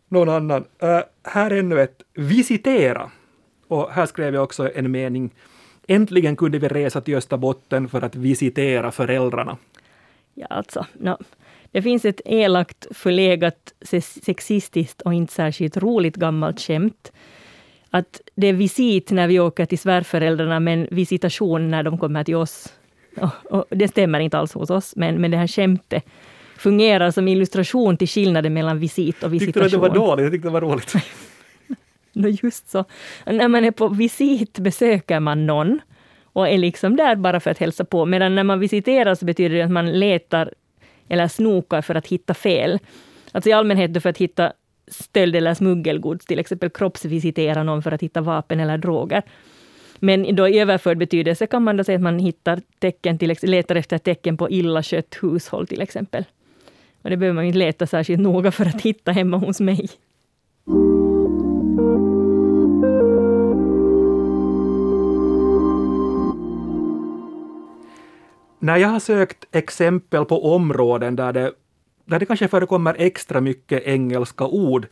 någon 0.10 0.30
annan. 0.30 0.66
Uh, 0.84 1.00
här 1.24 1.52
är 1.52 1.60
ännu 1.60 1.82
ett 1.82 2.02
visitera. 2.14 3.12
Och 3.68 3.92
här 3.92 4.06
skrev 4.06 4.34
jag 4.34 4.44
också 4.44 4.72
en 4.76 4.92
mening. 4.92 5.34
Äntligen 5.88 6.36
kunde 6.36 6.60
vi 6.60 6.68
resa 6.68 7.02
till 7.02 7.16
Österbotten 7.16 7.90
för 7.90 8.02
att 8.02 8.16
visitera 8.16 8.92
föräldrarna. 8.92 9.58
Ja, 10.34 10.48
alltså, 10.50 10.86
no. 10.94 11.18
Det 11.72 11.82
finns 11.82 12.06
ett 12.06 12.22
elakt, 12.26 12.88
förlegat, 12.92 13.74
sexistiskt 14.22 15.02
och 15.02 15.14
inte 15.14 15.34
särskilt 15.34 15.78
roligt 15.78 16.16
gammalt 16.16 16.60
skämt. 16.60 17.12
Att 17.90 18.22
det 18.36 18.48
är 18.48 18.54
visit 18.54 19.12
när 19.12 19.28
vi 19.28 19.40
åker 19.40 19.66
till 19.66 19.80
svärföräldrarna, 19.80 20.60
men 20.60 20.88
visitation 20.92 21.72
när 21.72 21.84
de 21.84 21.98
kommer 21.98 22.24
till 22.24 22.36
oss. 22.36 22.74
Och, 23.16 23.52
och 23.52 23.66
det 23.70 23.88
stämmer 23.88 24.20
inte 24.20 24.38
alls 24.38 24.54
hos 24.54 24.70
oss, 24.70 24.96
men, 24.96 25.22
men 25.22 25.32
det 25.32 25.38
här 25.38 25.48
skämtet 25.48 26.06
fungerar 26.58 27.12
som 27.12 27.28
illustration 27.28 27.98
till 27.98 28.08
skillnaden 28.08 28.54
mellan 28.54 28.80
visit 28.80 29.24
och 29.24 29.34
visitation. 29.34 29.46
Tyckte 29.48 29.60
du 29.60 29.66
att 29.66 29.94
det 29.94 30.00
var 30.00 30.08
dåligt? 30.08 30.24
Jag 30.24 30.32
tyckte 30.34 30.48
det 30.48 30.52
var 30.52 30.62
roligt. 30.62 30.94
no, 32.14 32.28
just 32.28 32.70
så. 32.70 32.86
När 33.26 33.48
man 33.48 33.66
är 33.66 33.72
på 33.72 33.88
visit 33.88 34.60
besöker 34.60 35.20
man 35.20 35.46
någon 35.46 35.80
och 36.24 36.50
är 36.50 36.58
liksom 36.58 36.96
där 36.96 37.16
bara 37.16 37.40
för 37.40 37.52
att 37.52 37.58
hälsa 37.58 37.86
på. 37.86 38.06
Medan 38.06 38.36
när 38.36 38.44
man 38.44 38.60
visiterar 38.60 39.16
så 39.16 39.26
betyder 39.26 39.56
det 39.56 39.62
att 39.62 39.72
man 39.72 40.00
letar 40.00 40.54
eller 41.12 41.28
snokar 41.28 41.82
för 41.82 41.96
att 41.96 42.08
hitta 42.08 42.34
fel. 42.34 42.80
Alltså 43.32 43.50
i 43.50 43.54
allmänhet 43.54 44.04
för 44.04 44.10
att 44.10 44.18
hitta 44.18 44.54
stöld 44.88 45.36
eller 45.36 45.54
smuggelgods, 45.54 46.26
till 46.26 46.40
exempel 46.40 46.70
kroppsvisitera 46.70 47.64
någon 47.64 47.84
för 47.84 47.92
att 47.92 48.02
hitta 48.02 48.22
vapen 48.22 48.60
eller 48.60 48.78
droger. 48.78 49.24
Men 50.00 50.36
då 50.36 50.48
i 50.48 50.60
överförd 50.60 50.98
betydelse 50.98 51.48
kan 51.48 51.64
man 51.64 51.78
då 51.78 51.84
säga 51.84 51.96
att 51.96 52.02
man 52.02 52.20
hittar 52.20 52.62
tecken 52.80 53.18
till, 53.18 53.36
letar 53.42 53.76
efter 53.76 53.98
tecken 53.98 54.38
på 54.38 54.50
illa 54.50 54.84
skött 54.84 55.18
hushåll 55.22 55.68
till 55.68 55.82
exempel. 55.82 56.24
Och 57.02 57.10
det 57.10 57.18
behöver 57.18 57.36
man 57.36 57.46
inte 57.46 57.60
leta 57.60 57.88
särskilt 57.88 58.22
noga 58.22 58.52
för 58.52 58.66
att 58.66 58.82
hitta 58.82 59.12
hemma 59.12 59.38
hos 59.38 59.60
mig. 59.60 59.90
När 68.64 68.78
jag 68.78 68.88
har 68.88 69.00
sökt 69.00 69.46
exempel 69.52 70.26
på 70.26 70.56
områden 70.56 71.16
där 71.16 71.34
det, 71.34 71.54
där 72.06 72.20
det 72.20 72.26
kanske 72.26 72.48
förekommer 72.48 72.96
extra 72.98 73.42
mycket 73.42 73.84
engelska 73.84 74.46
ord, 74.46 74.88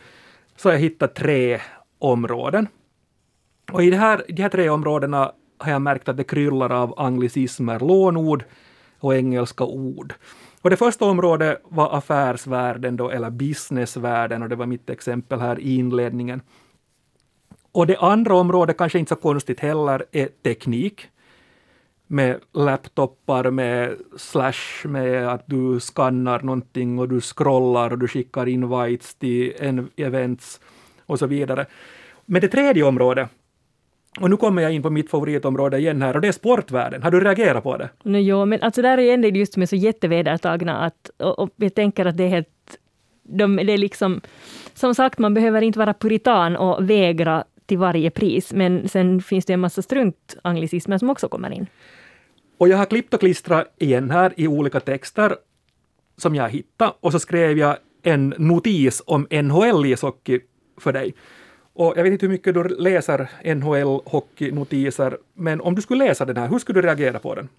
så 0.56 0.70
har 0.70 0.74
jag 0.74 0.80
hittat 0.80 1.16
tre 1.16 1.62
områden. 2.00 2.68
Och 3.72 3.84
i 3.84 3.90
det 3.90 3.98
här, 3.98 4.24
de 4.28 4.42
här 4.42 4.50
tre 4.50 4.70
områdena 4.70 5.32
har 5.58 5.72
jag 5.72 5.82
märkt 5.82 6.10
att 6.10 6.18
det 6.18 6.24
kryllar 6.24 6.72
av 6.72 7.00
anglicismer, 7.00 7.80
lånord 7.80 8.44
och 9.00 9.16
engelska 9.16 9.64
ord. 9.64 10.14
Och 10.62 10.70
det 10.70 10.78
första 10.78 11.06
området 11.06 11.62
var 11.64 11.98
affärsvärlden 11.98 12.98
då, 12.98 13.10
eller 13.10 13.30
businessvärlden, 13.30 14.44
och 14.44 14.50
det 14.50 14.56
var 14.56 14.66
mitt 14.66 14.90
exempel 14.90 15.40
här 15.40 15.60
i 15.60 15.76
inledningen. 15.76 16.42
Och 17.72 17.88
det 17.88 17.98
andra 17.98 18.36
området, 18.36 18.78
kanske 18.78 19.00
inte 19.00 19.10
så 19.10 19.16
konstigt 19.16 19.60
heller, 19.60 20.06
är 20.12 20.30
teknik 20.44 21.10
med 22.12 22.40
laptopar, 22.54 23.52
med 23.52 23.98
slash, 24.18 24.88
med 24.88 25.28
att 25.28 25.44
du 25.46 25.80
skannar 25.80 26.40
någonting 26.40 27.00
och 27.00 27.10
du 27.10 27.22
scrollar 27.22 27.92
och 27.92 28.00
du 28.00 28.08
skickar 28.08 28.48
invites 28.48 29.16
till 29.16 29.54
en 29.60 29.90
events 29.96 30.60
och 31.06 31.20
så 31.20 31.28
vidare. 31.28 31.66
Men 32.26 32.42
det 32.42 32.48
tredje 32.48 32.84
området, 32.84 33.30
och 34.20 34.30
nu 34.30 34.38
kommer 34.38 34.62
jag 34.62 34.74
in 34.74 34.82
på 34.82 34.90
mitt 34.90 35.10
favoritområde 35.10 35.78
igen 35.78 36.02
här 36.02 36.16
och 36.16 36.22
det 36.22 36.28
är 36.28 36.32
sportvärlden. 36.32 37.04
Har 37.04 37.12
du 37.12 37.20
reagerat 37.20 37.64
på 37.64 37.78
det? 37.78 37.90
Nej, 38.04 38.22
jo, 38.22 38.46
men 38.46 38.62
alltså 38.62 38.82
där 38.82 38.98
är 38.98 39.14
ändå 39.14 39.28
just 39.28 39.54
som 39.54 39.62
är 39.62 39.66
så 39.66 39.76
jättevedertagna 39.76 40.86
att, 40.86 41.12
och, 41.18 41.40
och 41.40 41.50
jag 41.56 41.76
tänker 41.76 42.06
att 42.06 42.18
det 42.18 42.24
är 42.24 42.30
helt 42.30 42.78
de, 43.24 43.56
det 43.56 43.74
är 43.74 43.78
liksom, 43.78 44.22
som 44.74 44.96
sagt, 44.96 45.20
man 45.20 45.34
behöver 45.34 45.62
inte 45.62 45.80
vara 45.80 45.94
puritan 45.94 46.56
och 46.56 46.90
vägra 46.90 47.44
till 47.66 47.78
varje 47.78 48.12
pris, 48.12 48.54
men 48.54 48.90
sen 48.90 49.22
finns 49.22 49.46
det 49.46 49.54
en 49.54 49.60
massa 49.60 49.82
strunt-anglicismer 49.82 50.98
som 50.98 51.10
också 51.10 51.28
kommer 51.28 51.52
in. 51.52 51.68
Och 52.60 52.70
jag 52.70 52.78
har 52.78 52.86
klippt 52.86 53.14
och 53.14 53.20
klistrat 53.20 53.74
igen 53.78 54.12
här 54.12 54.34
i 54.38 54.48
olika 54.48 54.80
texter 54.80 55.36
som 56.18 56.36
jag 56.36 56.50
hittade 56.50 56.94
och 57.00 57.12
så 57.12 57.20
skrev 57.20 57.58
jag 57.58 57.78
en 58.04 58.34
notis 58.38 59.02
om 59.06 59.28
NHL-ishockey 59.32 60.40
för 60.78 60.94
dig. 60.94 61.14
Och 61.74 61.94
jag 61.98 62.04
vet 62.04 62.14
inte 62.14 62.26
hur 62.26 62.34
mycket 62.34 62.54
du 62.54 62.64
läser 62.64 63.30
NHL-hockeynotiser, 63.44 65.18
men 65.34 65.62
om 65.62 65.76
du 65.76 65.82
skulle 65.82 66.06
läsa 66.06 66.26
den 66.26 66.38
här, 66.38 66.48
hur 66.48 66.60
skulle 66.60 66.82
du 66.82 66.88
reagera 66.88 67.20
på 67.20 67.36
den? 67.36 67.50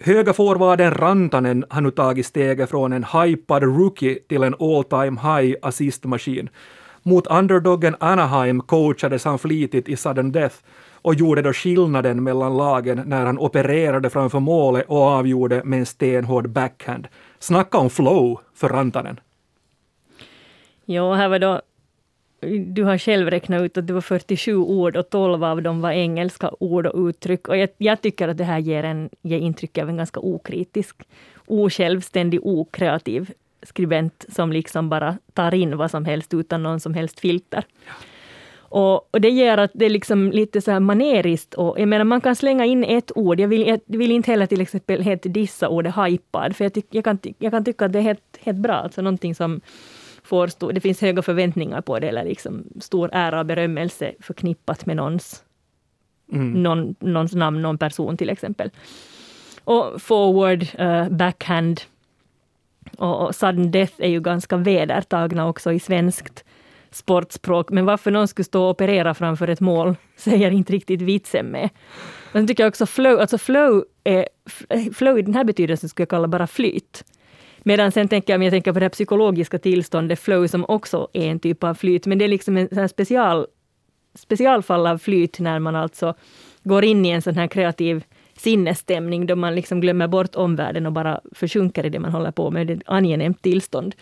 Höga 0.00 0.32
forwarden 0.32 0.94
Rantanen 0.94 1.64
har 1.70 1.80
nu 1.80 1.90
tagit 1.90 2.26
steget 2.26 2.70
från 2.70 2.92
en 2.92 3.04
hypad 3.04 3.62
rookie 3.62 4.18
till 4.28 4.42
en 4.42 4.54
all 4.60 4.84
time 4.84 5.20
high 5.20 5.56
assistmaskin. 5.62 6.48
Mot 7.02 7.26
underdoggen 7.26 7.96
Anaheim 8.00 8.60
coachades 8.60 9.24
han 9.24 9.38
flitigt 9.38 9.88
i 9.88 9.96
sudden 9.96 10.32
death 10.32 10.56
och 11.02 11.14
gjorde 11.14 11.42
då 11.42 11.52
skillnaden 11.52 12.22
mellan 12.22 12.56
lagen 12.56 13.02
när 13.06 13.26
han 13.26 13.38
opererade 13.38 14.10
framför 14.10 14.40
målet 14.40 14.84
och 14.88 15.02
avgjorde 15.02 15.64
med 15.64 15.78
en 15.78 15.86
stenhård 15.86 16.48
backhand. 16.50 17.08
Snacka 17.38 17.78
om 17.78 17.90
flow 17.90 18.40
för 18.54 18.68
Rantanen. 18.68 19.20
Jo, 20.84 21.12
här 21.12 21.28
var 21.28 21.38
då 21.38 21.60
du 22.66 22.84
har 22.84 22.98
själv 22.98 23.30
räknat 23.30 23.62
ut 23.62 23.76
att 23.76 23.86
det 23.86 23.92
var 23.92 24.00
47 24.00 24.56
ord 24.56 24.96
och 24.96 25.10
12 25.10 25.44
av 25.44 25.62
dem 25.62 25.80
var 25.80 25.90
engelska 25.90 26.50
ord 26.60 26.86
och 26.86 27.08
uttryck. 27.08 27.48
Och 27.48 27.56
jag, 27.56 27.68
jag 27.78 28.00
tycker 28.00 28.28
att 28.28 28.38
det 28.38 28.44
här 28.44 28.58
ger, 28.58 28.84
en, 28.84 29.10
ger 29.22 29.38
intryck 29.38 29.78
av 29.78 29.88
en 29.88 29.96
ganska 29.96 30.20
okritisk, 30.20 30.96
osjälvständig, 31.46 32.40
okreativ 32.42 33.32
skribent 33.62 34.24
som 34.28 34.52
liksom 34.52 34.88
bara 34.88 35.18
tar 35.32 35.54
in 35.54 35.76
vad 35.76 35.90
som 35.90 36.04
helst 36.04 36.34
utan 36.34 36.62
någon 36.62 36.80
som 36.80 36.94
helst 36.94 37.20
filter. 37.20 37.64
Ja. 37.86 37.92
Och, 38.70 39.14
och, 39.14 39.20
det 39.20 39.28
gör 39.28 39.58
att 39.58 39.70
det 39.74 39.86
är 39.86 39.90
liksom 39.90 40.32
lite 40.32 40.60
så 40.60 40.70
här 40.70 40.80
maneriskt. 40.80 41.54
Och, 41.54 41.80
jag 41.80 41.88
menar, 41.88 42.04
man 42.04 42.20
kan 42.20 42.36
slänga 42.36 42.64
in 42.64 42.84
ett 42.84 43.12
ord. 43.14 43.40
Jag 43.40 43.48
vill, 43.48 43.66
jag 43.66 43.80
vill 43.86 44.10
inte 44.10 44.30
heller 44.30 44.46
till 44.46 44.60
exempel 44.60 45.02
helt 45.02 45.22
dissa 45.22 45.68
ordet 45.68 45.94
hypad, 45.96 46.56
för 46.56 46.64
jag, 46.64 46.74
tyck, 46.74 46.86
jag, 46.90 47.04
kan, 47.04 47.18
jag 47.38 47.52
kan 47.52 47.64
tycka 47.64 47.84
att 47.84 47.92
det 47.92 47.98
är 47.98 48.02
helt, 48.02 48.38
helt 48.40 48.58
bra. 48.58 48.74
Alltså 48.74 49.02
någonting 49.02 49.34
som 49.34 49.60
får 50.22 50.46
stor, 50.46 50.72
det 50.72 50.80
finns 50.80 51.00
höga 51.00 51.22
förväntningar 51.22 51.80
på 51.80 51.98
det, 51.98 52.08
eller 52.08 52.24
liksom 52.24 52.64
stor 52.80 53.10
ära 53.12 53.40
och 53.40 53.46
berömmelse 53.46 54.12
förknippat 54.20 54.86
med 54.86 54.96
någons, 54.96 55.44
mm. 56.32 56.62
någon, 56.62 56.94
någons 57.00 57.34
namn, 57.34 57.62
någon 57.62 57.78
person 57.78 58.16
till 58.16 58.30
exempel. 58.30 58.70
Och 59.64 60.02
forward, 60.02 60.66
uh, 60.80 61.08
backhand 61.08 61.80
och, 62.98 63.26
och 63.26 63.34
sudden 63.34 63.70
death 63.70 63.92
är 63.98 64.08
ju 64.08 64.20
ganska 64.20 64.56
vedertagna 64.56 65.48
också 65.48 65.72
i 65.72 65.80
svenskt 65.80 66.44
sportspråk, 66.90 67.70
men 67.70 67.84
varför 67.84 68.10
någon 68.10 68.28
skulle 68.28 68.44
stå 68.44 68.64
och 68.64 68.70
operera 68.70 69.14
framför 69.14 69.48
ett 69.48 69.60
mål 69.60 69.96
säger 70.16 70.50
inte 70.50 70.72
riktigt 70.72 71.02
vitsen 71.02 71.46
med. 71.46 71.68
Men 72.32 72.46
tycker 72.46 72.62
jag 72.62 72.68
också 72.68 72.86
flow, 72.86 73.20
alltså 73.20 73.38
flow, 73.38 73.84
är, 74.04 74.28
flow 74.94 75.18
i 75.18 75.22
den 75.22 75.34
här 75.34 75.44
betydelsen 75.44 75.88
skulle 75.88 76.02
jag 76.02 76.10
kalla 76.10 76.28
bara 76.28 76.46
flyt. 76.46 77.04
Medan 77.62 77.92
sen 77.92 78.08
tänker 78.08 78.32
jag, 78.32 78.38
om 78.38 78.42
jag 78.42 78.52
tänker 78.52 78.72
på 78.72 78.80
det 78.80 78.90
psykologiska 78.90 79.58
tillståndet, 79.58 80.20
flow 80.20 80.46
som 80.46 80.64
också 80.68 81.08
är 81.12 81.30
en 81.30 81.40
typ 81.40 81.64
av 81.64 81.74
flyt, 81.74 82.06
men 82.06 82.18
det 82.18 82.24
är 82.24 82.28
liksom 82.28 82.56
en 82.56 82.88
special, 82.88 83.46
specialfall 84.14 84.86
av 84.86 84.98
flyt 84.98 85.38
när 85.38 85.58
man 85.58 85.76
alltså 85.76 86.14
går 86.62 86.84
in 86.84 87.04
i 87.04 87.10
en 87.10 87.22
sån 87.22 87.34
här 87.34 87.46
kreativ 87.46 88.04
sinnesstämning 88.36 89.26
då 89.26 89.36
man 89.36 89.54
liksom 89.54 89.80
glömmer 89.80 90.08
bort 90.08 90.34
omvärlden 90.34 90.86
och 90.86 90.92
bara 90.92 91.20
försjunker 91.32 91.86
i 91.86 91.88
det 91.88 91.98
man 91.98 92.12
håller 92.12 92.30
på 92.30 92.50
med, 92.50 92.66
det 92.66 92.72
är 92.72 92.76
ett 92.76 92.82
angenämt 92.86 93.42
tillstånd. 93.42 93.94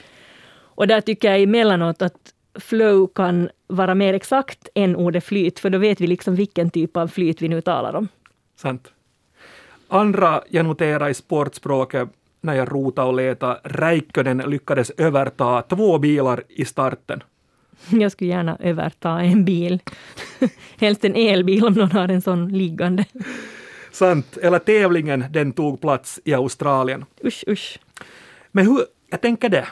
Och 0.77 0.87
där 0.87 1.01
tycker 1.01 1.31
jag 1.31 1.43
emellanåt 1.43 2.03
att 2.03 2.33
flow 2.59 3.07
kan 3.07 3.49
vara 3.67 3.95
mer 3.95 4.15
exakt 4.15 4.69
än 4.75 4.97
ordet 4.97 5.25
flyt, 5.25 5.59
för 5.59 5.71
då 5.71 5.79
vet 5.79 6.01
vi 6.01 6.07
liksom 6.07 6.35
vilken 6.35 6.71
typ 6.71 6.97
av 6.97 7.09
flyt 7.09 7.43
vi 7.43 7.49
nu 7.49 7.61
talar 7.61 7.95
om. 7.95 8.09
Sant. 8.57 8.93
Andra 9.89 10.43
jag 10.49 10.67
noterar 10.67 11.09
i 11.09 11.15
sportspråket 11.15 12.09
när 12.41 12.55
jag 12.55 12.73
rotade 12.73 13.09
och 13.09 13.15
letade, 13.15 13.61
Räikkönen 13.65 14.51
lyckades 14.51 14.91
överta 14.91 15.63
två 15.63 15.99
bilar 15.99 16.43
i 16.49 16.65
starten. 16.65 17.23
Jag 17.91 18.13
skulle 18.13 18.31
gärna 18.31 18.57
överta 18.61 19.11
en 19.11 19.45
bil. 19.45 19.81
Helst 20.77 21.05
en 21.05 21.15
elbil 21.15 21.65
om 21.65 21.73
någon 21.73 21.93
har 21.93 22.09
en 22.09 22.23
sån 22.23 22.49
liggande. 22.49 23.05
Sant. 23.93 24.37
Eller 24.37 24.59
tävlingen, 24.59 25.25
den 25.31 25.53
tog 25.53 25.81
plats 25.81 26.21
i 26.25 26.35
Australien. 26.35 27.05
Usch, 27.25 27.45
usch. 27.49 27.79
Men 28.53 28.67
hur, 28.67 28.81
jag 29.11 29.21
tänker 29.21 29.49
det. 29.49 29.67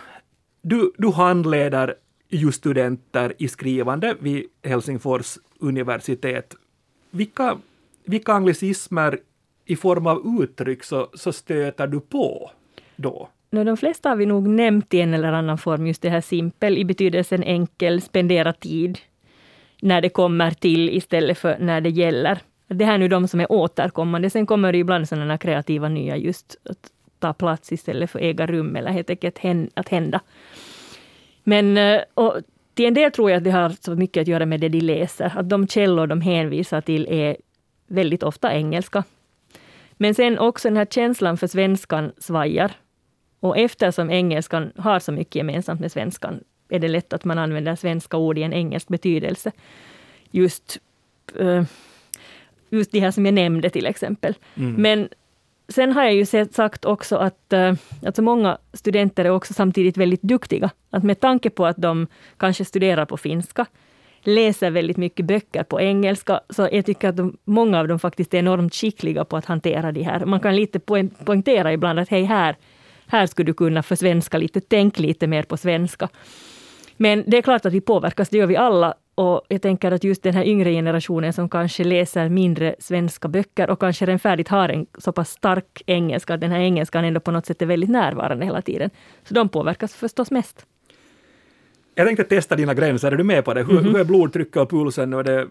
Du, 0.62 0.92
du 0.98 1.10
handleder 1.10 1.94
ju 2.28 2.52
studenter 2.52 3.32
i 3.38 3.48
skrivande 3.48 4.16
vid 4.20 4.44
Helsingfors 4.62 5.38
universitet. 5.58 6.54
Vilka, 7.10 7.58
vilka 8.04 8.32
anglicismer 8.32 9.18
i 9.64 9.76
form 9.76 10.06
av 10.06 10.42
uttryck 10.42 10.84
så, 10.84 11.08
så 11.14 11.32
stöter 11.32 11.86
du 11.86 12.00
på 12.00 12.50
då? 12.96 13.28
No, 13.50 13.64
de 13.64 13.76
flesta 13.76 14.08
har 14.08 14.16
vi 14.16 14.26
nog 14.26 14.48
nämnt 14.48 14.94
i 14.94 15.00
en 15.00 15.14
eller 15.14 15.32
annan 15.32 15.58
form, 15.58 15.86
just 15.86 16.02
det 16.02 16.10
här 16.10 16.20
simpel 16.20 16.78
i 16.78 16.84
betydelsen 16.84 17.42
enkel, 17.42 18.02
spendera 18.02 18.52
tid 18.52 18.98
när 19.80 20.00
det 20.00 20.08
kommer 20.08 20.50
till 20.50 20.90
istället 20.90 21.38
för 21.38 21.58
när 21.58 21.80
det 21.80 21.90
gäller. 21.90 22.38
Det 22.68 22.84
här 22.84 22.94
är 22.94 22.98
nu 22.98 23.08
de 23.08 23.28
som 23.28 23.40
är 23.40 23.52
återkommande. 23.52 24.30
Sen 24.30 24.46
kommer 24.46 24.72
det 24.72 24.78
ibland 24.78 25.08
sådana 25.08 25.38
kreativa 25.38 25.88
nya, 25.88 26.16
just 26.16 26.56
att 26.70 26.90
ta 27.18 27.32
plats 27.32 27.72
istället 27.72 28.10
för 28.10 28.18
äga 28.18 28.46
rum 28.46 28.76
eller 28.76 28.90
helt 28.90 29.10
enkelt 29.10 29.38
att 29.74 29.88
hända. 29.88 30.20
Men 31.44 31.76
eh, 31.76 32.02
och 32.14 32.40
till 32.74 32.86
en 32.86 32.94
del 32.94 33.12
tror 33.12 33.30
jag 33.30 33.38
att 33.38 33.44
det 33.44 33.50
har 33.50 33.70
så 33.80 33.94
mycket 33.94 34.20
att 34.20 34.28
göra 34.28 34.46
med 34.46 34.60
det 34.60 34.68
de 34.68 34.80
läser. 34.80 35.32
Att 35.36 35.48
de 35.48 35.68
källor 35.68 36.06
de 36.06 36.20
hänvisar 36.20 36.80
till 36.80 37.06
är 37.10 37.36
väldigt 37.86 38.22
ofta 38.22 38.54
engelska. 38.54 39.04
Men 39.92 40.14
sen 40.14 40.38
också 40.38 40.68
den 40.68 40.76
här 40.76 40.86
känslan 40.86 41.36
för 41.36 41.46
svenskan 41.46 42.12
svajar. 42.18 42.72
Och 43.40 43.58
eftersom 43.58 44.10
engelskan 44.10 44.72
har 44.76 44.98
så 44.98 45.12
mycket 45.12 45.34
gemensamt 45.34 45.80
med 45.80 45.92
svenskan 45.92 46.40
är 46.68 46.78
det 46.78 46.88
lätt 46.88 47.12
att 47.12 47.24
man 47.24 47.38
använder 47.38 47.76
svenska 47.76 48.16
ord 48.16 48.38
i 48.38 48.42
en 48.42 48.52
engelsk 48.52 48.88
betydelse. 48.88 49.52
Just, 50.30 50.78
uh, 51.40 51.62
just 52.70 52.92
de 52.92 53.00
här 53.00 53.10
som 53.10 53.26
jag 53.26 53.34
nämnde 53.34 53.70
till 53.70 53.86
exempel. 53.86 54.34
Mm. 54.54 54.74
Men 54.74 55.08
sen 55.68 55.92
har 55.92 56.04
jag 56.04 56.14
ju 56.14 56.26
sett, 56.26 56.54
sagt 56.54 56.84
också 56.84 57.16
att 57.16 57.52
alltså 58.06 58.22
många 58.22 58.58
studenter 58.72 59.24
är 59.24 59.30
också 59.30 59.54
samtidigt 59.54 59.96
väldigt 59.96 60.22
duktiga. 60.22 60.70
Att 60.90 61.02
med 61.02 61.20
tanke 61.20 61.50
på 61.50 61.66
att 61.66 61.76
de 61.76 62.06
kanske 62.36 62.64
studerar 62.64 63.04
på 63.04 63.16
finska, 63.16 63.66
läser 64.22 64.70
väldigt 64.70 64.96
mycket 64.96 65.26
böcker 65.26 65.62
på 65.62 65.80
engelska, 65.80 66.40
så 66.50 66.68
jag 66.72 66.86
tycker 66.86 67.08
att 67.08 67.16
de, 67.16 67.36
många 67.44 67.80
av 67.80 67.88
dem 67.88 67.98
faktiskt 67.98 68.34
är 68.34 68.38
enormt 68.38 68.74
skickliga 68.74 69.24
på 69.24 69.36
att 69.36 69.44
hantera 69.44 69.92
det 69.92 70.02
här. 70.02 70.24
Man 70.24 70.40
kan 70.40 70.56
lite 70.56 70.78
poängtera 71.24 71.72
ibland 71.72 71.98
att 71.98 72.08
hej, 72.08 72.24
här, 72.24 72.56
här 73.06 73.26
skulle 73.26 73.46
du 73.46 73.54
kunna 73.54 73.82
försvenska 73.82 74.38
lite, 74.38 74.60
tänk 74.60 74.98
lite 74.98 75.26
mer 75.26 75.42
på 75.42 75.56
svenska. 75.56 76.08
Men 76.96 77.24
det 77.26 77.36
är 77.36 77.42
klart 77.42 77.66
att 77.66 77.72
vi 77.72 77.80
påverkas, 77.80 78.28
det 78.28 78.38
gör 78.38 78.46
vi 78.46 78.56
alla. 78.56 78.94
Och 79.14 79.42
jag 79.48 79.62
tänker 79.62 79.92
att 79.92 80.04
just 80.04 80.22
den 80.22 80.34
här 80.34 80.44
yngre 80.44 80.72
generationen 80.72 81.32
som 81.32 81.48
kanske 81.48 81.84
läser 81.84 82.28
mindre 82.28 82.74
svenska 82.78 83.28
böcker 83.28 83.70
och 83.70 83.80
kanske 83.80 84.06
redan 84.06 84.18
färdigt 84.18 84.48
har 84.48 84.68
en 84.68 84.86
så 84.98 85.12
pass 85.12 85.30
stark 85.30 85.82
engelska, 85.86 86.34
att 86.34 86.40
den 86.40 86.50
här 86.50 86.60
engelskan 86.60 87.04
ändå 87.04 87.20
på 87.20 87.30
något 87.30 87.46
sätt 87.46 87.62
är 87.62 87.66
väldigt 87.66 87.90
närvarande 87.90 88.44
hela 88.44 88.62
tiden. 88.62 88.90
Så 89.24 89.34
de 89.34 89.48
påverkas 89.48 89.94
förstås 89.94 90.30
mest. 90.30 90.66
Jag 91.94 92.06
tänkte 92.06 92.24
testa 92.24 92.56
dina 92.56 92.74
gränser, 92.74 93.12
är 93.12 93.16
du 93.16 93.24
med 93.24 93.44
på 93.44 93.54
det? 93.54 93.62
Hur, 93.62 93.70
mm 93.70 93.84
-hmm. 93.84 93.92
hur 93.92 94.00
är 94.00 94.04
blodtrycket 94.04 94.56
och 94.56 94.70
pulsen? 94.70 95.14
Och 95.14 95.24
det 95.24 95.46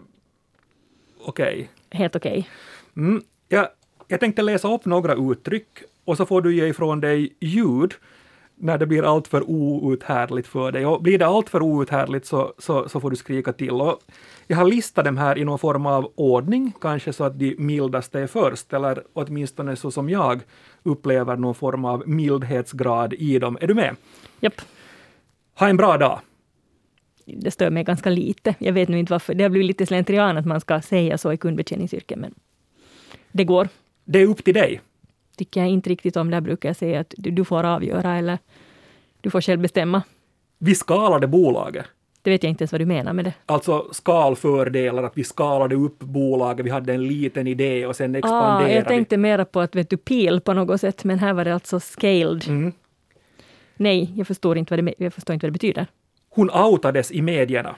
okej? 1.24 1.54
Okay? 1.54 1.66
Helt 1.90 2.16
okej. 2.16 2.30
Okay. 2.30 3.04
Mm, 3.06 3.22
ja, 3.48 3.72
jag 4.08 4.20
tänkte 4.20 4.42
läsa 4.42 4.74
upp 4.74 4.84
några 4.84 5.14
uttryck 5.32 5.68
och 6.04 6.16
så 6.16 6.26
får 6.26 6.42
du 6.42 6.54
ge 6.54 6.66
ifrån 6.66 7.00
dig 7.00 7.36
ljud 7.40 7.94
när 8.56 8.78
det 8.78 8.86
blir 8.86 9.02
alltför 9.02 9.50
outhärdligt 9.50 10.48
för 10.48 10.72
dig. 10.72 10.86
Och 10.86 11.02
blir 11.02 11.18
det 11.18 11.26
alltför 11.26 11.62
outhärdligt 11.62 12.26
så, 12.26 12.54
så, 12.58 12.88
så 12.88 13.00
får 13.00 13.10
du 13.10 13.16
skrika 13.16 13.52
till. 13.52 13.70
Och 13.70 14.00
jag 14.46 14.56
har 14.56 14.64
listat 14.64 15.04
dem 15.04 15.16
här 15.16 15.38
i 15.38 15.44
någon 15.44 15.58
form 15.58 15.86
av 15.86 16.12
ordning, 16.14 16.72
kanske 16.80 17.12
så 17.12 17.24
att 17.24 17.38
de 17.38 17.56
mildaste 17.58 18.20
är 18.20 18.26
först, 18.26 18.72
eller 18.72 19.02
åtminstone 19.12 19.76
så 19.76 19.90
som 19.90 20.10
jag 20.10 20.40
upplever 20.82 21.36
någon 21.36 21.54
form 21.54 21.84
av 21.84 22.08
mildhetsgrad 22.08 23.12
i 23.12 23.38
dem. 23.38 23.58
Är 23.60 23.66
du 23.66 23.74
med? 23.74 23.96
Japp. 24.40 24.60
Ha 25.58 25.68
en 25.68 25.76
bra 25.76 25.98
dag. 25.98 26.20
Det 27.24 27.50
stör 27.50 27.70
mig 27.70 27.84
ganska 27.84 28.10
lite. 28.10 28.54
Jag 28.58 28.72
vet 28.72 28.88
nu 28.88 28.98
inte 28.98 29.12
varför. 29.12 29.34
Det 29.34 29.42
har 29.42 29.50
blivit 29.50 29.66
lite 29.66 29.86
slentrian 29.86 30.36
att 30.36 30.46
man 30.46 30.60
ska 30.60 30.80
säga 30.80 31.18
så 31.18 31.32
i 31.32 31.36
kundbetjäningsyrken, 31.36 32.20
men 32.20 32.34
det 33.32 33.44
går. 33.44 33.68
Det 34.04 34.18
är 34.18 34.26
upp 34.26 34.44
till 34.44 34.54
dig 34.54 34.80
tycker 35.36 35.60
jag 35.60 35.70
inte 35.70 35.90
riktigt 35.90 36.16
om. 36.16 36.30
Där 36.30 36.40
brukar 36.40 36.68
jag 36.68 36.76
säga 36.76 37.00
att 37.00 37.14
du, 37.16 37.44
får 37.44 37.64
avgöra 37.64 38.16
eller 38.16 38.38
du 39.20 39.30
får 39.30 39.40
själv 39.40 39.60
bestämma. 39.60 40.02
Vi 40.58 40.74
skalade 40.74 41.26
bolaget. 41.26 41.86
Det 42.22 42.30
vet 42.30 42.42
jag 42.42 42.50
inte 42.50 42.62
ens 42.62 42.72
vad 42.72 42.80
du 42.80 42.86
menar 42.86 43.12
med 43.12 43.24
det. 43.24 43.32
Alltså 43.46 43.88
skalfördelar, 43.92 45.02
att 45.02 45.18
vi 45.18 45.24
skalade 45.24 45.74
upp 45.74 45.98
bolaget, 45.98 46.66
vi 46.66 46.70
hade 46.70 46.94
en 46.94 47.06
liten 47.06 47.46
idé 47.46 47.86
och 47.86 47.96
sen 47.96 48.14
expanderade 48.14 48.64
ah, 48.64 48.68
Jag 48.68 48.88
tänkte 48.88 49.16
mera 49.16 49.44
på 49.44 49.60
att 49.60 49.74
vet 49.74 49.90
du, 49.90 49.96
pil 49.96 50.40
på 50.40 50.52
något 50.52 50.80
sätt, 50.80 51.04
men 51.04 51.18
här 51.18 51.32
var 51.32 51.44
det 51.44 51.54
alltså 51.54 51.80
scaled. 51.80 52.48
Mm. 52.48 52.72
Nej, 53.76 54.12
jag 54.16 54.26
förstår, 54.26 54.58
inte 54.58 54.76
vad 54.76 54.84
det, 54.84 54.94
jag 54.98 55.14
förstår 55.14 55.34
inte 55.34 55.46
vad 55.46 55.48
det 55.48 55.58
betyder. 55.58 55.86
Hon 56.30 56.50
outades 56.50 57.12
i 57.12 57.22
medierna. 57.22 57.76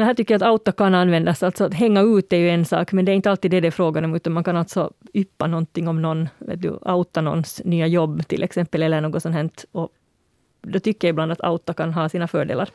Det 0.00 0.04
här 0.04 0.14
tycker 0.14 0.34
jag 0.34 0.42
att 0.42 0.52
outa 0.52 0.72
kan 0.72 0.94
användas. 0.94 1.42
Alltså 1.42 1.64
att 1.64 1.74
hänga 1.74 2.02
ut 2.02 2.32
är 2.32 2.36
ju 2.36 2.50
en 2.50 2.64
sak, 2.64 2.92
men 2.92 3.04
det 3.04 3.12
är 3.12 3.16
inte 3.16 3.30
alltid 3.30 3.50
det 3.50 3.60
det 3.60 3.66
är 3.66 3.70
frågan 3.70 4.04
om, 4.04 4.14
utan 4.14 4.32
man 4.32 4.44
kan 4.44 4.56
alltså 4.56 4.92
yppa 5.14 5.46
någonting 5.46 5.88
om 5.88 6.02
någon, 6.02 6.28
vet 6.38 6.62
du, 6.62 6.70
outa 6.70 7.20
någons 7.20 7.60
nya 7.64 7.86
jobb 7.86 8.28
till 8.28 8.42
exempel, 8.42 8.82
eller 8.82 9.00
något 9.00 9.22
sånt. 9.22 9.34
Här. 9.34 9.50
Och 9.72 9.88
då 10.62 10.80
tycker 10.80 11.08
jag 11.08 11.12
ibland 11.12 11.32
att 11.32 11.44
outa 11.44 11.74
kan 11.74 11.92
ha 11.92 12.08
sina 12.08 12.28
fördelar. 12.28 12.68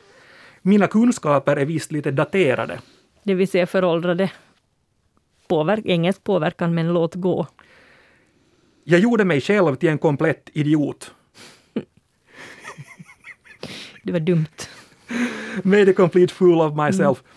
Mina 0.62 0.86
kunskaper 0.86 1.56
är 1.56 1.64
visst 1.64 1.92
lite 1.92 2.10
daterade. 2.10 2.78
Det 3.22 3.34
vill 3.34 3.48
säga 3.48 3.66
föråldrade. 3.66 4.30
Påverk, 5.48 5.86
engelsk 5.86 6.24
påverkan, 6.24 6.74
men 6.74 6.92
låt 6.92 7.14
gå. 7.14 7.46
Jag 8.84 9.00
gjorde 9.00 9.24
mig 9.24 9.40
själv 9.40 9.76
till 9.76 9.88
en 9.88 9.98
komplett 9.98 10.50
idiot. 10.52 11.14
det 14.02 14.12
var 14.12 14.20
dumt. 14.20 14.75
Made 15.62 15.90
a 15.90 15.94
complete 15.96 16.34
fool 16.34 16.60
of 16.60 16.86
myself. 16.86 17.22
Mm. 17.22 17.32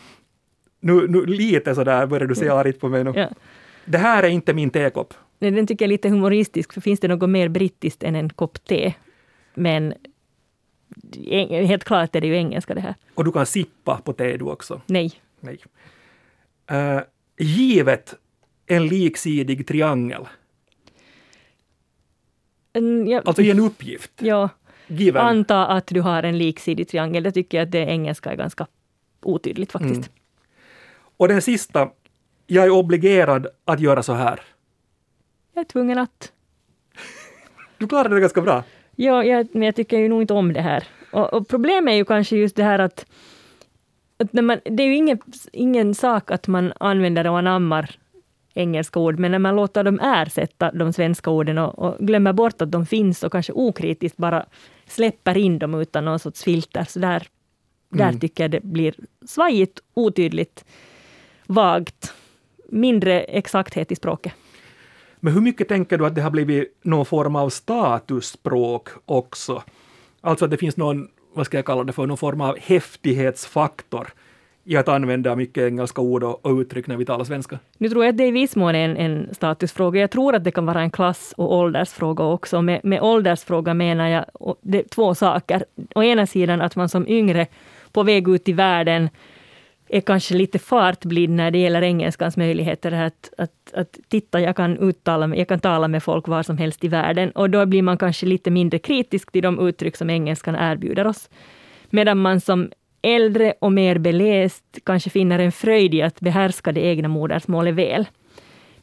Nu, 0.80 1.08
nu 1.08 1.26
lite 1.26 1.76
sådär 1.76 2.06
börjar 2.06 2.28
du 2.28 2.36
se 2.36 2.46
mm. 2.46 2.58
argt 2.58 2.80
på 2.80 2.90
mig 2.90 3.04
nu. 3.04 3.14
Ja. 3.16 3.30
Det 3.86 3.98
här 3.98 4.24
är 4.24 4.28
inte 4.28 4.54
min 4.54 4.70
tekopp. 4.70 5.14
Nej, 5.40 5.52
den 5.52 5.68
tycker 5.68 5.86
jag 5.86 5.88
är 5.88 5.92
lite 5.92 6.10
humoristisk, 6.10 6.74
för 6.74 6.82
finns 6.82 7.00
det 7.00 7.08
något 7.08 7.30
mer 7.30 7.50
brittiskt 7.50 8.04
än 8.04 8.16
en 8.16 8.30
kopp 8.30 8.66
te? 8.66 8.94
Men 9.54 9.94
helt 11.50 11.84
klart 11.84 12.16
är 12.16 12.22
det 12.22 12.28
ju 12.28 12.36
engelska 12.36 12.74
det 12.74 12.82
här. 12.82 12.96
Och 13.16 13.26
du 13.26 13.32
kan 13.32 13.46
sippa 13.46 13.98
på 13.98 14.14
te 14.14 14.38
du 14.38 14.46
också? 14.46 14.82
Nej. 14.86 15.12
Nej. 15.40 15.60
Uh, 16.72 17.02
givet 17.38 18.16
en 18.66 18.88
liksidig 18.88 19.68
triangel. 19.68 20.28
En, 22.74 23.08
ja. 23.08 23.22
Alltså 23.26 23.42
i 23.42 23.52
en 23.52 23.60
uppgift. 23.60 24.12
Ja. 24.20 24.50
Given. 24.90 25.22
Anta 25.22 25.68
att 25.68 25.88
du 25.88 26.02
har 26.02 26.24
en 26.24 26.38
liksidig 26.38 26.88
triangel. 26.88 27.24
Det 27.24 27.32
tycker 27.32 27.58
jag 27.58 27.66
att 27.66 27.72
det 27.72 27.80
engelska 27.80 28.32
är 28.32 28.36
ganska 28.36 28.68
otydligt 29.22 29.72
faktiskt. 29.72 29.96
Mm. 29.96 30.10
Och 31.18 31.28
den 31.28 31.42
sista. 31.42 31.90
Jag 32.48 32.66
är 32.66 32.70
obligerad 32.70 33.48
att 33.66 33.80
göra 33.80 34.04
så 34.04 34.14
här. 34.14 34.42
Jag 35.54 35.62
är 35.62 35.66
tvungen 35.66 35.98
att. 35.98 36.32
Du 37.78 37.88
klarade 37.88 38.16
det 38.16 38.22
ganska 38.22 38.42
bra. 38.42 38.64
Ja, 38.96 39.24
jag, 39.24 39.48
men 39.52 39.62
jag 39.62 39.76
tycker 39.76 39.98
ju 39.98 40.10
nog 40.10 40.22
inte 40.22 40.34
om 40.34 40.54
det 40.54 40.62
här. 40.62 40.84
Och, 41.12 41.34
och 41.34 41.48
problemet 41.48 41.92
är 41.92 41.96
ju 41.96 42.06
kanske 42.06 42.36
just 42.36 42.56
det 42.56 42.64
här 42.64 42.80
att, 42.80 43.06
att 44.18 44.34
när 44.34 44.42
man, 44.42 44.60
det 44.64 44.84
är 44.84 44.88
ju 44.88 44.96
ingen, 44.96 45.20
ingen 45.52 45.96
sak 45.96 46.32
att 46.32 46.48
man 46.48 46.74
använder 46.80 47.28
och 47.28 47.38
anammar 47.38 47.96
engelska 48.54 49.00
ord, 49.00 49.20
men 49.20 49.32
när 49.32 49.40
man 49.40 49.56
låter 49.56 49.84
dem 49.84 50.00
ersätta 50.00 50.72
de 50.72 50.94
svenska 50.94 51.32
orden 51.32 51.58
och, 51.58 51.80
och 51.80 51.98
glömmer 52.00 52.34
bort 52.34 52.62
att 52.62 52.72
de 52.72 52.86
finns 52.86 53.24
och 53.24 53.32
kanske 53.32 53.54
okritiskt 53.54 54.18
bara 54.18 54.46
släpper 54.90 55.38
in 55.38 55.60
dem 55.60 55.74
utan 55.74 56.06
någon 56.06 56.20
sorts 56.20 56.44
filter, 56.44 56.84
så 56.84 57.00
där, 57.00 57.28
där 57.90 58.10
mm. 58.10 58.20
tycker 58.20 58.44
jag 58.44 58.52
det 58.52 58.64
blir 58.64 58.96
svajigt, 59.26 59.80
otydligt, 59.94 60.66
vagt, 61.48 62.14
mindre 62.70 63.22
exakthet 63.22 63.92
i 63.92 63.96
språket. 63.96 64.34
Men 65.20 65.34
hur 65.34 65.42
mycket 65.42 65.68
tänker 65.68 65.98
du 65.98 66.06
att 66.06 66.16
det 66.16 66.22
har 66.22 66.32
blivit 66.32 66.80
någon 66.82 67.06
form 67.06 67.36
av 67.36 67.50
statusspråk 67.50 68.90
också? 69.06 69.64
Alltså 70.22 70.46
att 70.46 70.52
det 70.52 70.58
finns 70.58 70.78
någon, 70.78 71.08
vad 71.34 71.46
ska 71.46 71.58
jag 71.58 71.66
kalla 71.66 71.84
det 71.84 71.94
för, 71.94 72.08
någon 72.08 72.18
form 72.18 72.42
av 72.42 72.58
häftighetsfaktor 72.60 74.14
i 74.70 74.78
att 74.78 74.88
använda 74.88 75.36
mycket 75.36 75.64
engelska 75.64 76.02
ord 76.02 76.24
och, 76.24 76.46
och 76.46 76.58
uttryck 76.58 76.88
när 76.88 76.98
vi 76.98 77.06
talar 77.06 77.26
svenska? 77.26 77.60
Nu 77.78 77.90
tror 77.90 78.06
jag 78.06 78.12
att 78.12 78.18
det 78.18 78.28
i 78.28 78.32
viss 78.32 78.56
mån 78.56 78.76
är 78.76 78.90
en, 78.90 78.98
en 78.98 79.36
statusfråga. 79.36 80.02
Jag 80.02 80.12
tror 80.12 80.36
att 80.36 80.44
det 80.44 80.52
kan 80.52 80.66
vara 80.66 80.82
en 80.82 80.92
klass 80.92 81.34
och 81.38 81.54
åldersfråga 81.54 82.24
också. 82.24 82.62
Med, 82.62 82.82
med 82.84 83.02
åldersfråga 83.02 83.74
menar 83.74 84.08
jag 84.08 84.26
det, 84.62 84.84
två 84.84 85.16
saker. 85.16 85.66
Å 85.96 86.04
ena 86.04 86.26
sidan 86.26 86.62
att 86.62 86.76
man 86.76 86.90
som 86.90 87.08
yngre 87.08 87.48
på 87.92 88.04
väg 88.04 88.30
ut 88.30 88.50
i 88.50 88.54
världen 88.54 89.10
är 89.88 90.02
kanske 90.02 90.36
lite 90.36 90.60
fartblind 90.60 91.36
när 91.36 91.52
det 91.52 91.58
gäller 91.58 91.82
engelskans 91.82 92.38
möjligheter 92.38 92.92
att, 92.92 93.30
att, 93.38 93.74
att 93.74 93.98
titta, 94.08 94.42
jag 94.42 94.56
kan, 94.56 94.78
uttala, 94.78 95.36
jag 95.36 95.48
kan 95.48 95.60
tala 95.60 95.88
med 95.88 96.04
folk 96.04 96.28
var 96.28 96.44
som 96.44 96.58
helst 96.58 96.84
i 96.84 96.88
världen 96.88 97.32
och 97.32 97.50
då 97.50 97.66
blir 97.66 97.82
man 97.82 97.98
kanske 97.98 98.26
lite 98.26 98.52
mindre 98.52 98.80
kritisk 98.80 99.32
till 99.32 99.44
de 99.44 99.68
uttryck 99.68 99.96
som 99.96 100.10
engelskan 100.10 100.56
erbjuder 100.56 101.08
oss. 101.08 101.30
Medan 101.90 102.18
man 102.18 102.42
som 102.42 102.70
äldre 103.02 103.54
och 103.60 103.72
mer 103.72 103.98
beläst 103.98 104.64
kanske 104.84 105.10
finner 105.10 105.40
en 105.40 105.52
fröjd 105.52 105.94
i 105.94 106.02
att 106.02 106.20
behärska 106.20 106.72
det 106.72 106.82
egna 106.82 107.08
modersmålet 107.08 107.76
väl. 107.76 108.06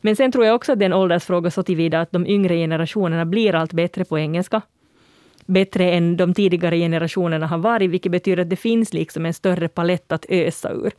Men 0.01 0.17
sen 0.17 0.33
tror 0.33 0.47
jag 0.47 0.55
också 0.55 0.73
att 0.73 0.79
det 0.79 0.85
är 0.85 0.87
en 0.87 0.93
åldersfråga 0.93 1.51
så 1.51 1.63
tillvida 1.63 2.01
att 2.01 2.13
de 2.13 2.27
yngre 2.27 2.57
generationerna 2.57 3.25
blir 3.25 3.55
allt 3.55 3.73
bättre 3.73 4.05
på 4.05 4.19
engelska. 4.19 4.63
Bättre 5.47 5.91
än 5.91 6.17
de 6.17 6.35
tidigare 6.35 6.79
generationerna 6.79 7.47
har 7.47 7.59
varit, 7.59 7.91
vilket 7.91 8.13
betyder 8.13 8.43
att 8.43 8.51
det 8.51 8.57
finns 8.57 8.93
liksom 8.93 9.27
en 9.27 9.35
större 9.35 9.69
palett 9.69 10.13
att 10.13 10.27
ösa 10.29 10.73
ur. 10.73 10.93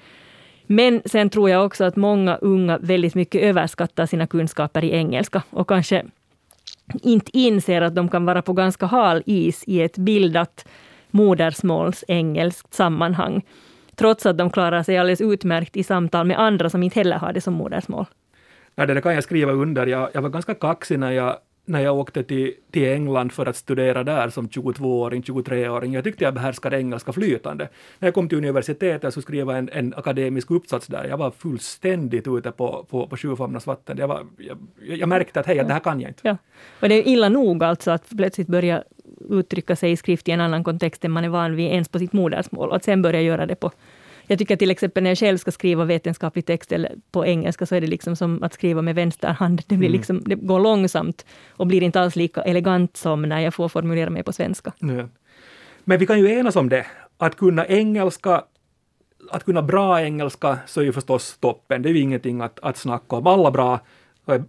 Men 0.67 1.01
sen 1.06 1.30
tror 1.30 1.49
jag 1.49 1.65
också 1.65 1.84
att 1.84 1.95
många 1.95 2.36
unga 2.36 2.77
väldigt 2.77 3.15
mycket 3.15 3.41
överskattar 3.41 4.06
sina 4.06 4.27
kunskaper 4.27 4.84
i 4.84 4.91
engelska 4.91 5.43
och 5.49 5.67
kanske 5.67 6.06
inte 7.03 7.38
inser 7.38 7.82
att 7.82 7.95
de 7.95 8.10
kan 8.10 8.25
vara 8.25 8.41
på 8.41 8.53
ganska 8.53 8.86
hal 8.86 9.23
is 9.25 9.63
i 9.67 9.82
ett 9.82 9.97
bildat 9.97 10.67
modersmålsengelskt 11.17 12.73
sammanhang. 12.73 13.41
Trots 13.95 14.25
att 14.25 14.38
de 14.38 14.49
klarar 14.49 14.84
sig 14.84 14.97
alldeles 14.97 15.21
utmärkt 15.21 15.77
i 15.77 15.84
samtal 15.84 16.27
med 16.27 16.39
andra 16.39 16.69
som 16.69 16.84
inte 16.84 16.99
heller 16.99 17.17
har 17.17 17.34
det 17.34 17.41
som 17.41 17.53
modersmål. 17.53 18.06
Ja, 18.75 18.86
det 18.86 19.01
kan 19.01 19.13
jag 19.13 19.23
skriva 19.23 19.51
under. 19.51 19.88
Jag, 19.88 20.10
jag 20.13 20.21
var 20.21 20.30
ganska 20.30 20.53
kaxig 20.53 20.99
när 20.99 21.12
jag 21.12 21.38
när 21.67 21.82
jag 21.82 21.97
åkte 21.97 22.23
till, 22.23 22.53
till 22.71 22.88
England 22.88 23.32
för 23.32 23.45
att 23.45 23.56
studera 23.56 24.03
där 24.03 24.30
som 24.30 24.47
22-åring, 24.47 25.21
23-åring. 25.21 25.93
Jag 25.93 26.03
tyckte 26.03 26.23
jag 26.23 26.34
behärskade 26.34 26.77
engelska 26.77 27.13
flytande. 27.13 27.69
När 27.99 28.08
jag 28.08 28.13
kom 28.13 28.30
till 28.30 28.38
universitetet 28.38 29.13
så 29.13 29.21
skrev 29.21 29.47
jag 29.47 29.58
en, 29.58 29.69
en 29.73 29.93
akademisk 29.97 30.51
uppsats 30.51 30.88
där. 30.88 31.06
Jag 31.06 31.17
var 31.17 31.32
fullständigt 31.32 32.27
ute 32.27 32.51
på, 32.51 32.86
på, 32.89 33.08
på 33.08 33.17
sjufamnas 33.17 33.67
vatten. 33.67 33.97
Jag, 33.97 34.08
var, 34.08 34.25
jag, 34.38 34.58
jag 34.97 35.10
märkte 35.10 35.39
att 35.39 35.45
hej, 35.45 35.56
det 35.56 35.73
här 35.73 35.80
kan 35.80 36.01
jag 36.01 36.10
inte. 36.10 36.21
Ja. 36.23 36.38
Och 36.82 36.89
det 36.89 36.95
är 36.95 37.08
illa 37.08 37.30
nog 37.30 37.63
alltså 37.63 37.91
att 37.91 38.10
plötsligt 38.17 38.47
börja 38.47 38.84
uttrycka 39.30 39.75
sig 39.75 39.91
i 39.91 39.97
skrift 39.97 40.27
i 40.27 40.32
en 40.32 40.41
annan 40.41 40.63
kontext 40.63 41.06
än 41.06 41.12
man 41.12 41.25
är 41.25 41.30
van 41.30 41.56
vid 41.56 41.65
ens 41.65 41.89
på 41.89 41.99
sitt 41.99 42.13
modersmål 42.13 42.69
och 42.69 42.75
att 42.75 42.84
sen 42.84 43.01
börja 43.01 43.21
göra 43.21 43.45
det 43.45 43.56
på 43.56 43.71
jag 44.30 44.39
tycker 44.39 44.56
till 44.56 44.71
exempel 44.71 45.03
när 45.03 45.10
jag 45.10 45.17
själv 45.17 45.38
ska 45.38 45.51
skriva 45.51 45.86
vetenskaplig 45.86 46.45
text 46.45 46.71
eller 46.71 46.95
på 47.12 47.25
engelska 47.25 47.65
så 47.65 47.75
är 47.75 47.82
det 47.82 47.88
liksom 47.88 48.15
som 48.15 48.43
att 48.43 48.53
skriva 48.53 48.82
med 48.82 48.95
vänster 48.95 49.27
hand. 49.27 49.62
Det, 49.67 49.77
blir 49.77 49.89
mm. 49.89 49.97
liksom, 49.97 50.23
det 50.25 50.36
går 50.36 50.60
långsamt 50.60 51.25
och 51.49 51.67
blir 51.67 51.84
inte 51.84 52.01
alls 52.01 52.15
lika 52.15 52.41
elegant 52.41 52.97
som 52.97 53.21
när 53.21 53.39
jag 53.39 53.53
får 53.53 53.69
formulera 53.69 54.10
mig 54.10 54.23
på 54.23 54.34
svenska. 54.34 54.73
Nej. 54.80 55.06
Men 55.84 55.99
vi 55.99 56.06
kan 56.06 56.19
ju 56.19 56.32
enas 56.32 56.56
om 56.56 56.69
det, 56.69 56.86
att 57.17 57.36
kunna 57.36 57.65
engelska 57.65 58.43
att 59.32 59.43
kunna 59.43 59.62
bra 59.62 60.01
engelska 60.01 60.58
så 60.65 60.82
är 60.82 60.86
ju 60.86 60.93
förstås 60.93 61.38
toppen. 61.38 61.82
Det 61.82 61.89
är 61.89 61.93
ju 61.93 61.99
ingenting 61.99 62.41
att, 62.41 62.60
att 62.60 62.77
snacka 62.77 63.15
om. 63.15 63.27
Alla, 63.27 63.51
bra, 63.51 63.80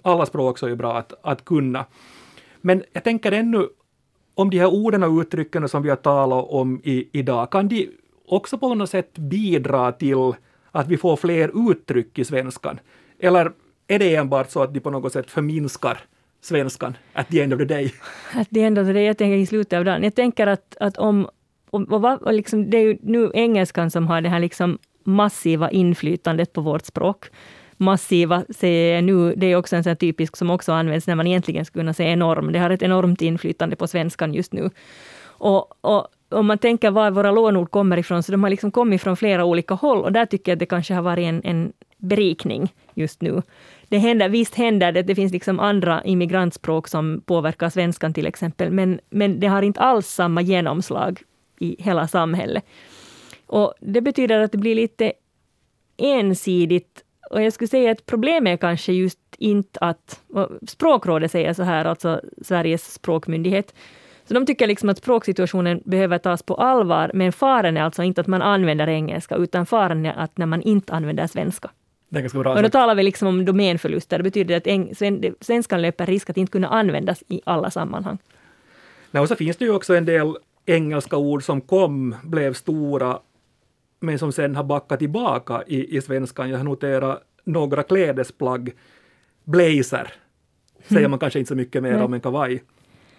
alla 0.02 0.26
språk 0.26 0.58
så 0.58 0.66
är 0.66 0.70
ju 0.70 0.76
bra 0.76 0.98
att, 0.98 1.12
att 1.22 1.44
kunna. 1.44 1.84
Men 2.60 2.82
jag 2.92 3.04
tänker 3.04 3.32
ännu 3.32 3.68
om 4.38 4.50
de 4.50 4.58
här 4.58 4.66
orden 4.66 5.02
och 5.02 5.20
uttrycken 5.20 5.68
som 5.68 5.82
vi 5.82 5.88
har 5.88 5.96
talat 5.96 6.46
om 6.48 6.80
i, 6.84 7.08
idag, 7.12 7.50
kan 7.50 7.68
de 7.68 7.90
också 8.26 8.58
på 8.58 8.74
något 8.74 8.90
sätt 8.90 9.18
bidra 9.18 9.92
till 9.92 10.32
att 10.70 10.88
vi 10.88 10.96
får 10.96 11.16
fler 11.16 11.70
uttryck 11.70 12.18
i 12.18 12.24
svenskan? 12.24 12.80
Eller 13.18 13.52
är 13.88 13.98
det 13.98 14.14
enbart 14.14 14.50
så 14.50 14.62
att 14.62 14.74
de 14.74 14.80
på 14.80 14.90
något 14.90 15.12
sätt 15.12 15.30
förminskar 15.30 15.98
svenskan 16.40 16.96
at 17.12 17.28
the 17.28 17.40
end 17.40 17.52
of 17.52 17.58
the 17.58 17.64
day? 17.64 17.92
At 18.34 18.48
the 18.50 18.62
end 18.62 18.78
of 18.78 18.86
the 18.86 18.92
day, 18.92 19.04
jag 19.04 19.18
tänker 19.18 19.36
i 19.36 19.46
slutet 19.46 19.78
av 19.78 19.84
dagen. 19.84 20.02
Jag 20.02 20.14
tänker 20.14 20.46
att, 20.46 20.76
att 20.80 20.98
om... 20.98 21.28
Och, 21.70 21.92
och, 21.92 22.22
och 22.22 22.32
liksom, 22.32 22.70
det 22.70 22.76
är 22.76 22.82
ju 22.82 22.98
nu 23.02 23.30
engelskan 23.34 23.90
som 23.90 24.06
har 24.06 24.20
det 24.20 24.28
här 24.28 24.40
liksom 24.40 24.78
massiva 25.04 25.70
inflytandet 25.70 26.52
på 26.52 26.60
vårt 26.60 26.84
språk. 26.84 27.26
Massiva 27.80 28.44
säger 28.50 28.94
jag 28.94 29.04
nu, 29.04 29.34
det 29.36 29.46
är 29.46 29.56
också 29.56 29.76
en 29.76 29.84
sån 29.84 29.96
typisk 29.96 30.36
som 30.36 30.50
också 30.50 30.72
används 30.72 31.06
när 31.06 31.14
man 31.14 31.26
egentligen 31.26 31.64
skulle 31.64 31.82
kunna 31.82 31.94
säga 31.94 32.12
enorm. 32.12 32.52
Det 32.52 32.58
har 32.58 32.70
ett 32.70 32.82
enormt 32.82 33.22
inflytande 33.22 33.76
på 33.76 33.86
svenskan 33.86 34.34
just 34.34 34.52
nu. 34.52 34.70
Och, 35.24 35.84
och 35.84 36.08
om 36.28 36.46
man 36.46 36.58
tänker 36.58 36.90
var 36.90 37.10
våra 37.10 37.30
lånord 37.30 37.70
kommer 37.70 37.96
ifrån, 37.96 38.22
så 38.22 38.32
de 38.32 38.42
har 38.42 38.50
liksom 38.50 38.70
kommit 38.70 39.02
från 39.02 39.16
flera 39.16 39.44
olika 39.44 39.74
håll 39.74 40.04
och 40.04 40.12
där 40.12 40.26
tycker 40.26 40.52
jag 40.52 40.56
att 40.56 40.60
det 40.60 40.66
kanske 40.66 40.94
har 40.94 41.02
varit 41.02 41.24
en, 41.24 41.40
en 41.44 41.72
berikning 41.96 42.74
just 42.94 43.22
nu. 43.22 43.42
Det 43.88 43.98
händer, 43.98 44.28
visst 44.28 44.54
händer 44.54 44.92
det, 44.92 45.02
det 45.02 45.14
finns 45.14 45.32
liksom 45.32 45.60
andra 45.60 46.04
immigrantspråk 46.04 46.88
som 46.88 47.22
påverkar 47.26 47.70
svenskan 47.70 48.14
till 48.14 48.26
exempel, 48.26 48.70
men, 48.70 49.00
men 49.10 49.40
det 49.40 49.46
har 49.46 49.62
inte 49.62 49.80
alls 49.80 50.06
samma 50.06 50.42
genomslag 50.42 51.20
i 51.58 51.76
hela 51.82 52.08
samhället. 52.08 52.64
Och 53.46 53.74
det 53.80 54.00
betyder 54.00 54.40
att 54.40 54.52
det 54.52 54.58
blir 54.58 54.74
lite 54.74 55.12
ensidigt 55.96 57.04
och 57.30 57.42
jag 57.42 57.52
skulle 57.52 57.68
säga 57.68 57.90
att 57.90 58.06
problemet 58.06 58.52
är 58.52 58.56
kanske 58.56 58.92
just 58.92 59.18
inte 59.38 59.80
att... 59.80 60.20
Språkrådet 60.68 61.30
säger 61.30 61.52
så 61.52 61.62
här, 61.62 61.84
alltså 61.84 62.20
Sveriges 62.42 62.92
språkmyndighet, 62.92 63.74
så 64.24 64.34
de 64.34 64.46
tycker 64.46 64.66
liksom 64.66 64.88
att 64.88 64.98
språksituationen 64.98 65.82
behöver 65.84 66.18
tas 66.18 66.42
på 66.42 66.54
allvar, 66.54 67.10
men 67.14 67.32
faran 67.32 67.76
är 67.76 67.82
alltså 67.82 68.02
inte 68.02 68.20
att 68.20 68.26
man 68.26 68.42
använder 68.42 68.88
engelska, 68.88 69.34
utan 69.36 69.66
faran 69.66 70.06
är 70.06 70.12
att 70.12 70.38
när 70.38 70.46
man 70.46 70.62
inte 70.62 70.92
använder 70.92 71.26
svenska. 71.26 71.70
Det 72.08 72.18
är 72.18 72.20
ganska 72.20 72.38
bra 72.38 72.54
och 72.54 72.62
då 72.62 72.68
talar 72.68 72.94
vi 72.94 73.02
liksom 73.02 73.28
om 73.28 73.44
domänförluster. 73.44 74.18
Det 74.18 74.24
betyder 74.24 74.56
att 74.56 74.66
svenskan 75.40 75.82
löper 75.82 76.06
risk 76.06 76.30
att 76.30 76.36
inte 76.36 76.52
kunna 76.52 76.68
användas 76.68 77.22
i 77.28 77.40
alla 77.44 77.70
sammanhang. 77.70 78.18
Nej, 79.10 79.20
och 79.20 79.28
så 79.28 79.36
finns 79.36 79.56
det 79.56 79.64
ju 79.64 79.70
också 79.70 79.94
en 79.94 80.04
del 80.04 80.34
engelska 80.66 81.16
ord 81.16 81.44
som 81.44 81.60
kom, 81.60 82.14
blev 82.22 82.54
stora, 82.54 83.18
men 84.00 84.18
som 84.18 84.32
sen 84.32 84.56
har 84.56 84.64
backat 84.64 84.98
tillbaka 84.98 85.62
i, 85.66 85.96
i 85.96 86.00
svenskan. 86.00 86.50
Jag 86.50 86.56
har 86.58 86.64
noterat 86.64 87.22
några 87.44 87.82
klädesplagg. 87.82 88.72
Blazer 89.44 90.12
säger 90.88 91.00
mm. 91.00 91.10
man 91.10 91.18
kanske 91.18 91.38
inte 91.38 91.48
så 91.48 91.54
mycket 91.54 91.82
mer 91.82 92.02
om 92.02 92.14
än 92.14 92.20
kavaj 92.20 92.62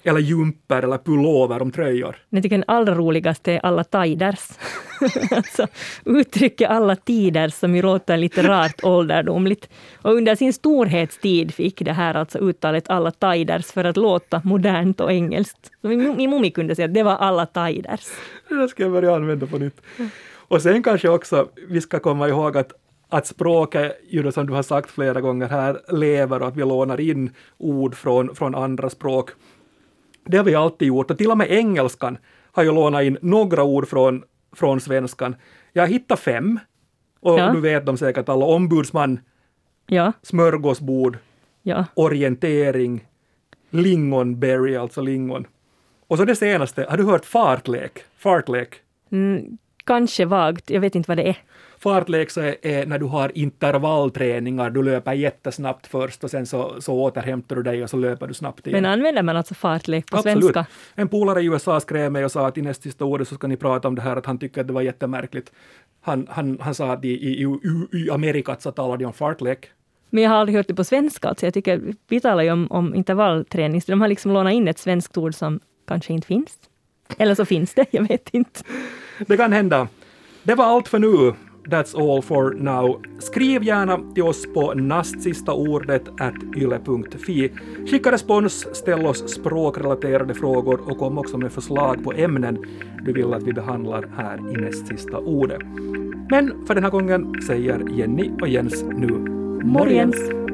eller 0.03 0.19
jumper 0.19 0.83
eller 0.83 0.97
pullover 0.97 1.61
om 1.61 1.71
tröjor. 1.71 2.15
Jag 2.29 2.43
tycker 2.43 2.57
den 2.57 2.65
allra 2.67 2.95
roligaste 2.95 3.51
är 3.51 3.65
alla 3.65 3.83
tiders. 3.83 4.49
alltså, 5.31 5.67
uttrycket 6.05 6.69
alla 6.69 6.95
tider 6.95 7.49
som 7.49 7.75
ju 7.75 7.81
låter 7.81 8.17
lite 8.17 8.43
rart 8.43 8.83
ålderdomligt. 8.83 9.69
Och 10.01 10.13
under 10.13 10.35
sin 10.35 10.53
storhetstid 10.53 11.53
fick 11.53 11.81
det 11.85 11.93
här 11.93 12.13
alltså 12.13 12.39
uttalet 12.39 12.89
alla 12.89 13.11
tiders 13.11 13.65
för 13.65 13.83
att 13.83 13.97
låta 13.97 14.41
modernt 14.43 15.01
och 15.01 15.11
engelskt. 15.11 15.71
Min 15.81 16.29
mummi 16.29 16.51
kunde 16.51 16.75
säga 16.75 16.85
att 16.85 16.93
det 16.93 17.03
var 17.03 17.15
alla 17.15 17.45
tiders. 17.45 18.05
Det 18.49 18.67
ska 18.67 18.83
jag 18.83 18.91
börja 18.91 19.15
använda 19.15 19.47
på 19.47 19.57
nytt. 19.57 19.81
Och 20.49 20.61
sen 20.61 20.83
kanske 20.83 21.09
också 21.09 21.49
vi 21.69 21.81
ska 21.81 21.99
komma 21.99 22.27
ihåg 22.27 22.57
att 22.57 22.73
att 23.09 23.27
språket, 23.27 23.99
ju 24.09 24.31
som 24.31 24.47
du 24.47 24.53
har 24.53 24.63
sagt 24.63 24.91
flera 24.91 25.21
gånger 25.21 25.47
här, 25.47 25.81
lever 25.87 26.41
och 26.41 26.47
att 26.47 26.55
vi 26.55 26.61
lånar 26.61 26.99
in 26.99 27.33
ord 27.57 27.95
från, 27.95 28.35
från 28.35 28.55
andra 28.55 28.89
språk. 28.89 29.29
Det 30.25 30.37
har 30.37 30.43
vi 30.43 30.55
alltid 30.55 30.87
gjort 30.87 31.11
och 31.11 31.17
till 31.17 31.31
och 31.31 31.37
med 31.37 31.51
engelskan 31.51 32.17
har 32.51 32.63
ju 32.63 32.71
lånat 32.71 33.03
in 33.03 33.17
några 33.21 33.63
ord 33.63 33.87
från, 33.87 34.23
från 34.55 34.79
svenskan. 34.79 35.35
Jag 35.73 35.87
hittat 35.87 36.19
fem 36.19 36.59
och 37.19 37.39
ja. 37.39 37.51
du 37.51 37.61
vet 37.61 37.85
dem 37.85 37.97
säkert 37.97 38.29
alla. 38.29 38.45
Ombudsman, 38.45 39.19
ja. 39.87 40.13
smörgåsbord, 40.21 41.17
ja. 41.61 41.85
orientering, 41.93 43.07
lingonberry, 43.69 44.75
alltså 44.75 45.01
lingon. 45.01 45.47
Och 46.07 46.17
så 46.17 46.25
det 46.25 46.35
senaste, 46.35 46.85
har 46.89 46.97
du 46.97 47.03
hört 47.03 47.25
fartlek? 47.25 48.03
Fartlek? 48.17 48.75
Mm, 49.11 49.57
kanske 49.89 50.25
vagt, 50.25 50.69
jag 50.69 50.81
vet 50.81 50.95
inte 50.95 51.11
vad 51.11 51.17
det 51.17 51.27
är. 51.29 51.37
Fartlek 51.79 52.31
så 52.31 52.41
är, 52.41 52.55
är, 52.61 52.85
när 52.85 52.99
du 52.99 53.05
har 53.05 53.31
intervallträningar, 53.37 54.69
du 54.69 54.83
löper 54.83 55.13
jättesnabbt 55.13 55.87
först 55.87 56.23
och 56.23 56.31
sen 56.31 56.45
så, 56.45 56.81
så 56.81 56.93
återhämtar 56.93 57.55
du 57.55 57.63
dig 57.63 57.83
och 57.83 57.89
så 57.89 57.97
löper 57.97 58.27
du 58.27 58.33
snabbt 58.33 58.67
igen. 58.67 58.81
Men 58.81 58.91
använder 58.91 59.23
man 59.23 59.37
alltså 59.37 59.53
fartlek 59.53 60.11
på 60.11 60.17
Absolut. 60.17 60.43
svenska? 60.43 60.65
En 60.95 61.07
polare 61.07 61.41
i 61.41 61.45
USA 61.45 61.79
skrev 61.79 62.11
mig 62.11 62.25
och 62.25 62.31
sa 62.31 62.47
att 62.47 62.57
i 62.57 62.61
nästa 62.61 62.83
sista 62.83 63.05
ordet 63.05 63.27
så 63.27 63.35
ska 63.35 63.47
ni 63.47 63.57
prata 63.57 63.87
om 63.87 63.95
det 63.95 64.01
här 64.01 64.15
att 64.15 64.25
han 64.25 64.37
tycker 64.37 64.61
att 64.61 64.67
det 64.67 64.73
var 64.73 64.81
jättemärkligt. 64.81 65.51
Han, 66.01 66.27
han, 66.29 66.57
han 66.61 66.75
sa 66.75 66.91
att 66.91 67.05
i, 67.05 67.09
i, 67.09 67.43
i, 67.43 67.97
i 67.97 68.11
Amerikat 68.11 68.61
så 68.61 68.71
talar 68.71 68.97
de 68.97 69.05
om 69.05 69.13
fartlek. 69.13 69.71
Men 70.09 70.23
jag 70.23 70.29
har 70.29 70.37
aldrig 70.37 70.55
hört 70.57 70.67
det 70.67 70.75
på 70.75 70.83
svenska. 70.83 71.27
Alltså 71.27 71.45
jag 71.45 71.53
tycker, 71.53 71.81
vi 72.07 72.19
talar 72.19 72.43
ju 72.43 72.51
om, 72.51 72.67
om 72.71 72.95
intervallträning, 72.95 73.81
så 73.81 73.91
de 73.91 74.01
har 74.01 74.07
liksom 74.07 74.31
lånat 74.31 74.53
in 74.53 74.67
ett 74.67 74.79
svenskt 74.79 75.17
ord 75.17 75.35
som 75.35 75.59
kanske 75.87 76.13
inte 76.13 76.27
finns. 76.27 76.68
Eller 77.17 77.35
så 77.35 77.45
finns 77.45 77.73
det, 77.73 77.85
jag 77.91 78.07
vet 78.07 78.29
inte. 78.29 78.59
Det 79.27 79.37
kan 79.37 79.53
hända. 79.53 79.87
Det 80.43 80.55
var 80.55 80.65
allt 80.65 80.87
för 80.87 80.99
nu. 80.99 81.33
That's 81.69 82.13
all 82.15 82.21
for 82.21 82.51
now. 82.53 83.01
Skriv 83.19 83.63
gärna 83.63 84.13
till 84.13 84.23
oss 84.23 84.53
på 84.53 84.73
nastsistaordet 84.73 86.07
yle.fi. 86.55 87.51
Skicka 87.91 88.11
respons, 88.11 88.75
ställ 88.75 89.05
oss 89.05 89.33
språkrelaterade 89.33 90.33
frågor 90.33 90.91
och 90.91 90.97
kom 90.97 91.17
också 91.17 91.37
med 91.37 91.51
förslag 91.51 92.03
på 92.03 92.13
ämnen 92.13 92.65
du 93.05 93.13
vill 93.13 93.33
att 93.33 93.43
vi 93.43 93.53
behandlar 93.53 94.05
här 94.17 94.37
i 94.37 94.61
näst 94.61 94.87
sista 94.87 95.17
ordet. 95.17 95.61
Men 96.29 96.65
för 96.67 96.75
den 96.75 96.83
här 96.83 96.91
gången 96.91 97.41
säger 97.41 97.89
Jenny 97.89 98.31
och 98.41 98.47
Jens 98.47 98.83
nu 98.83 99.07
morgens. 99.63 100.48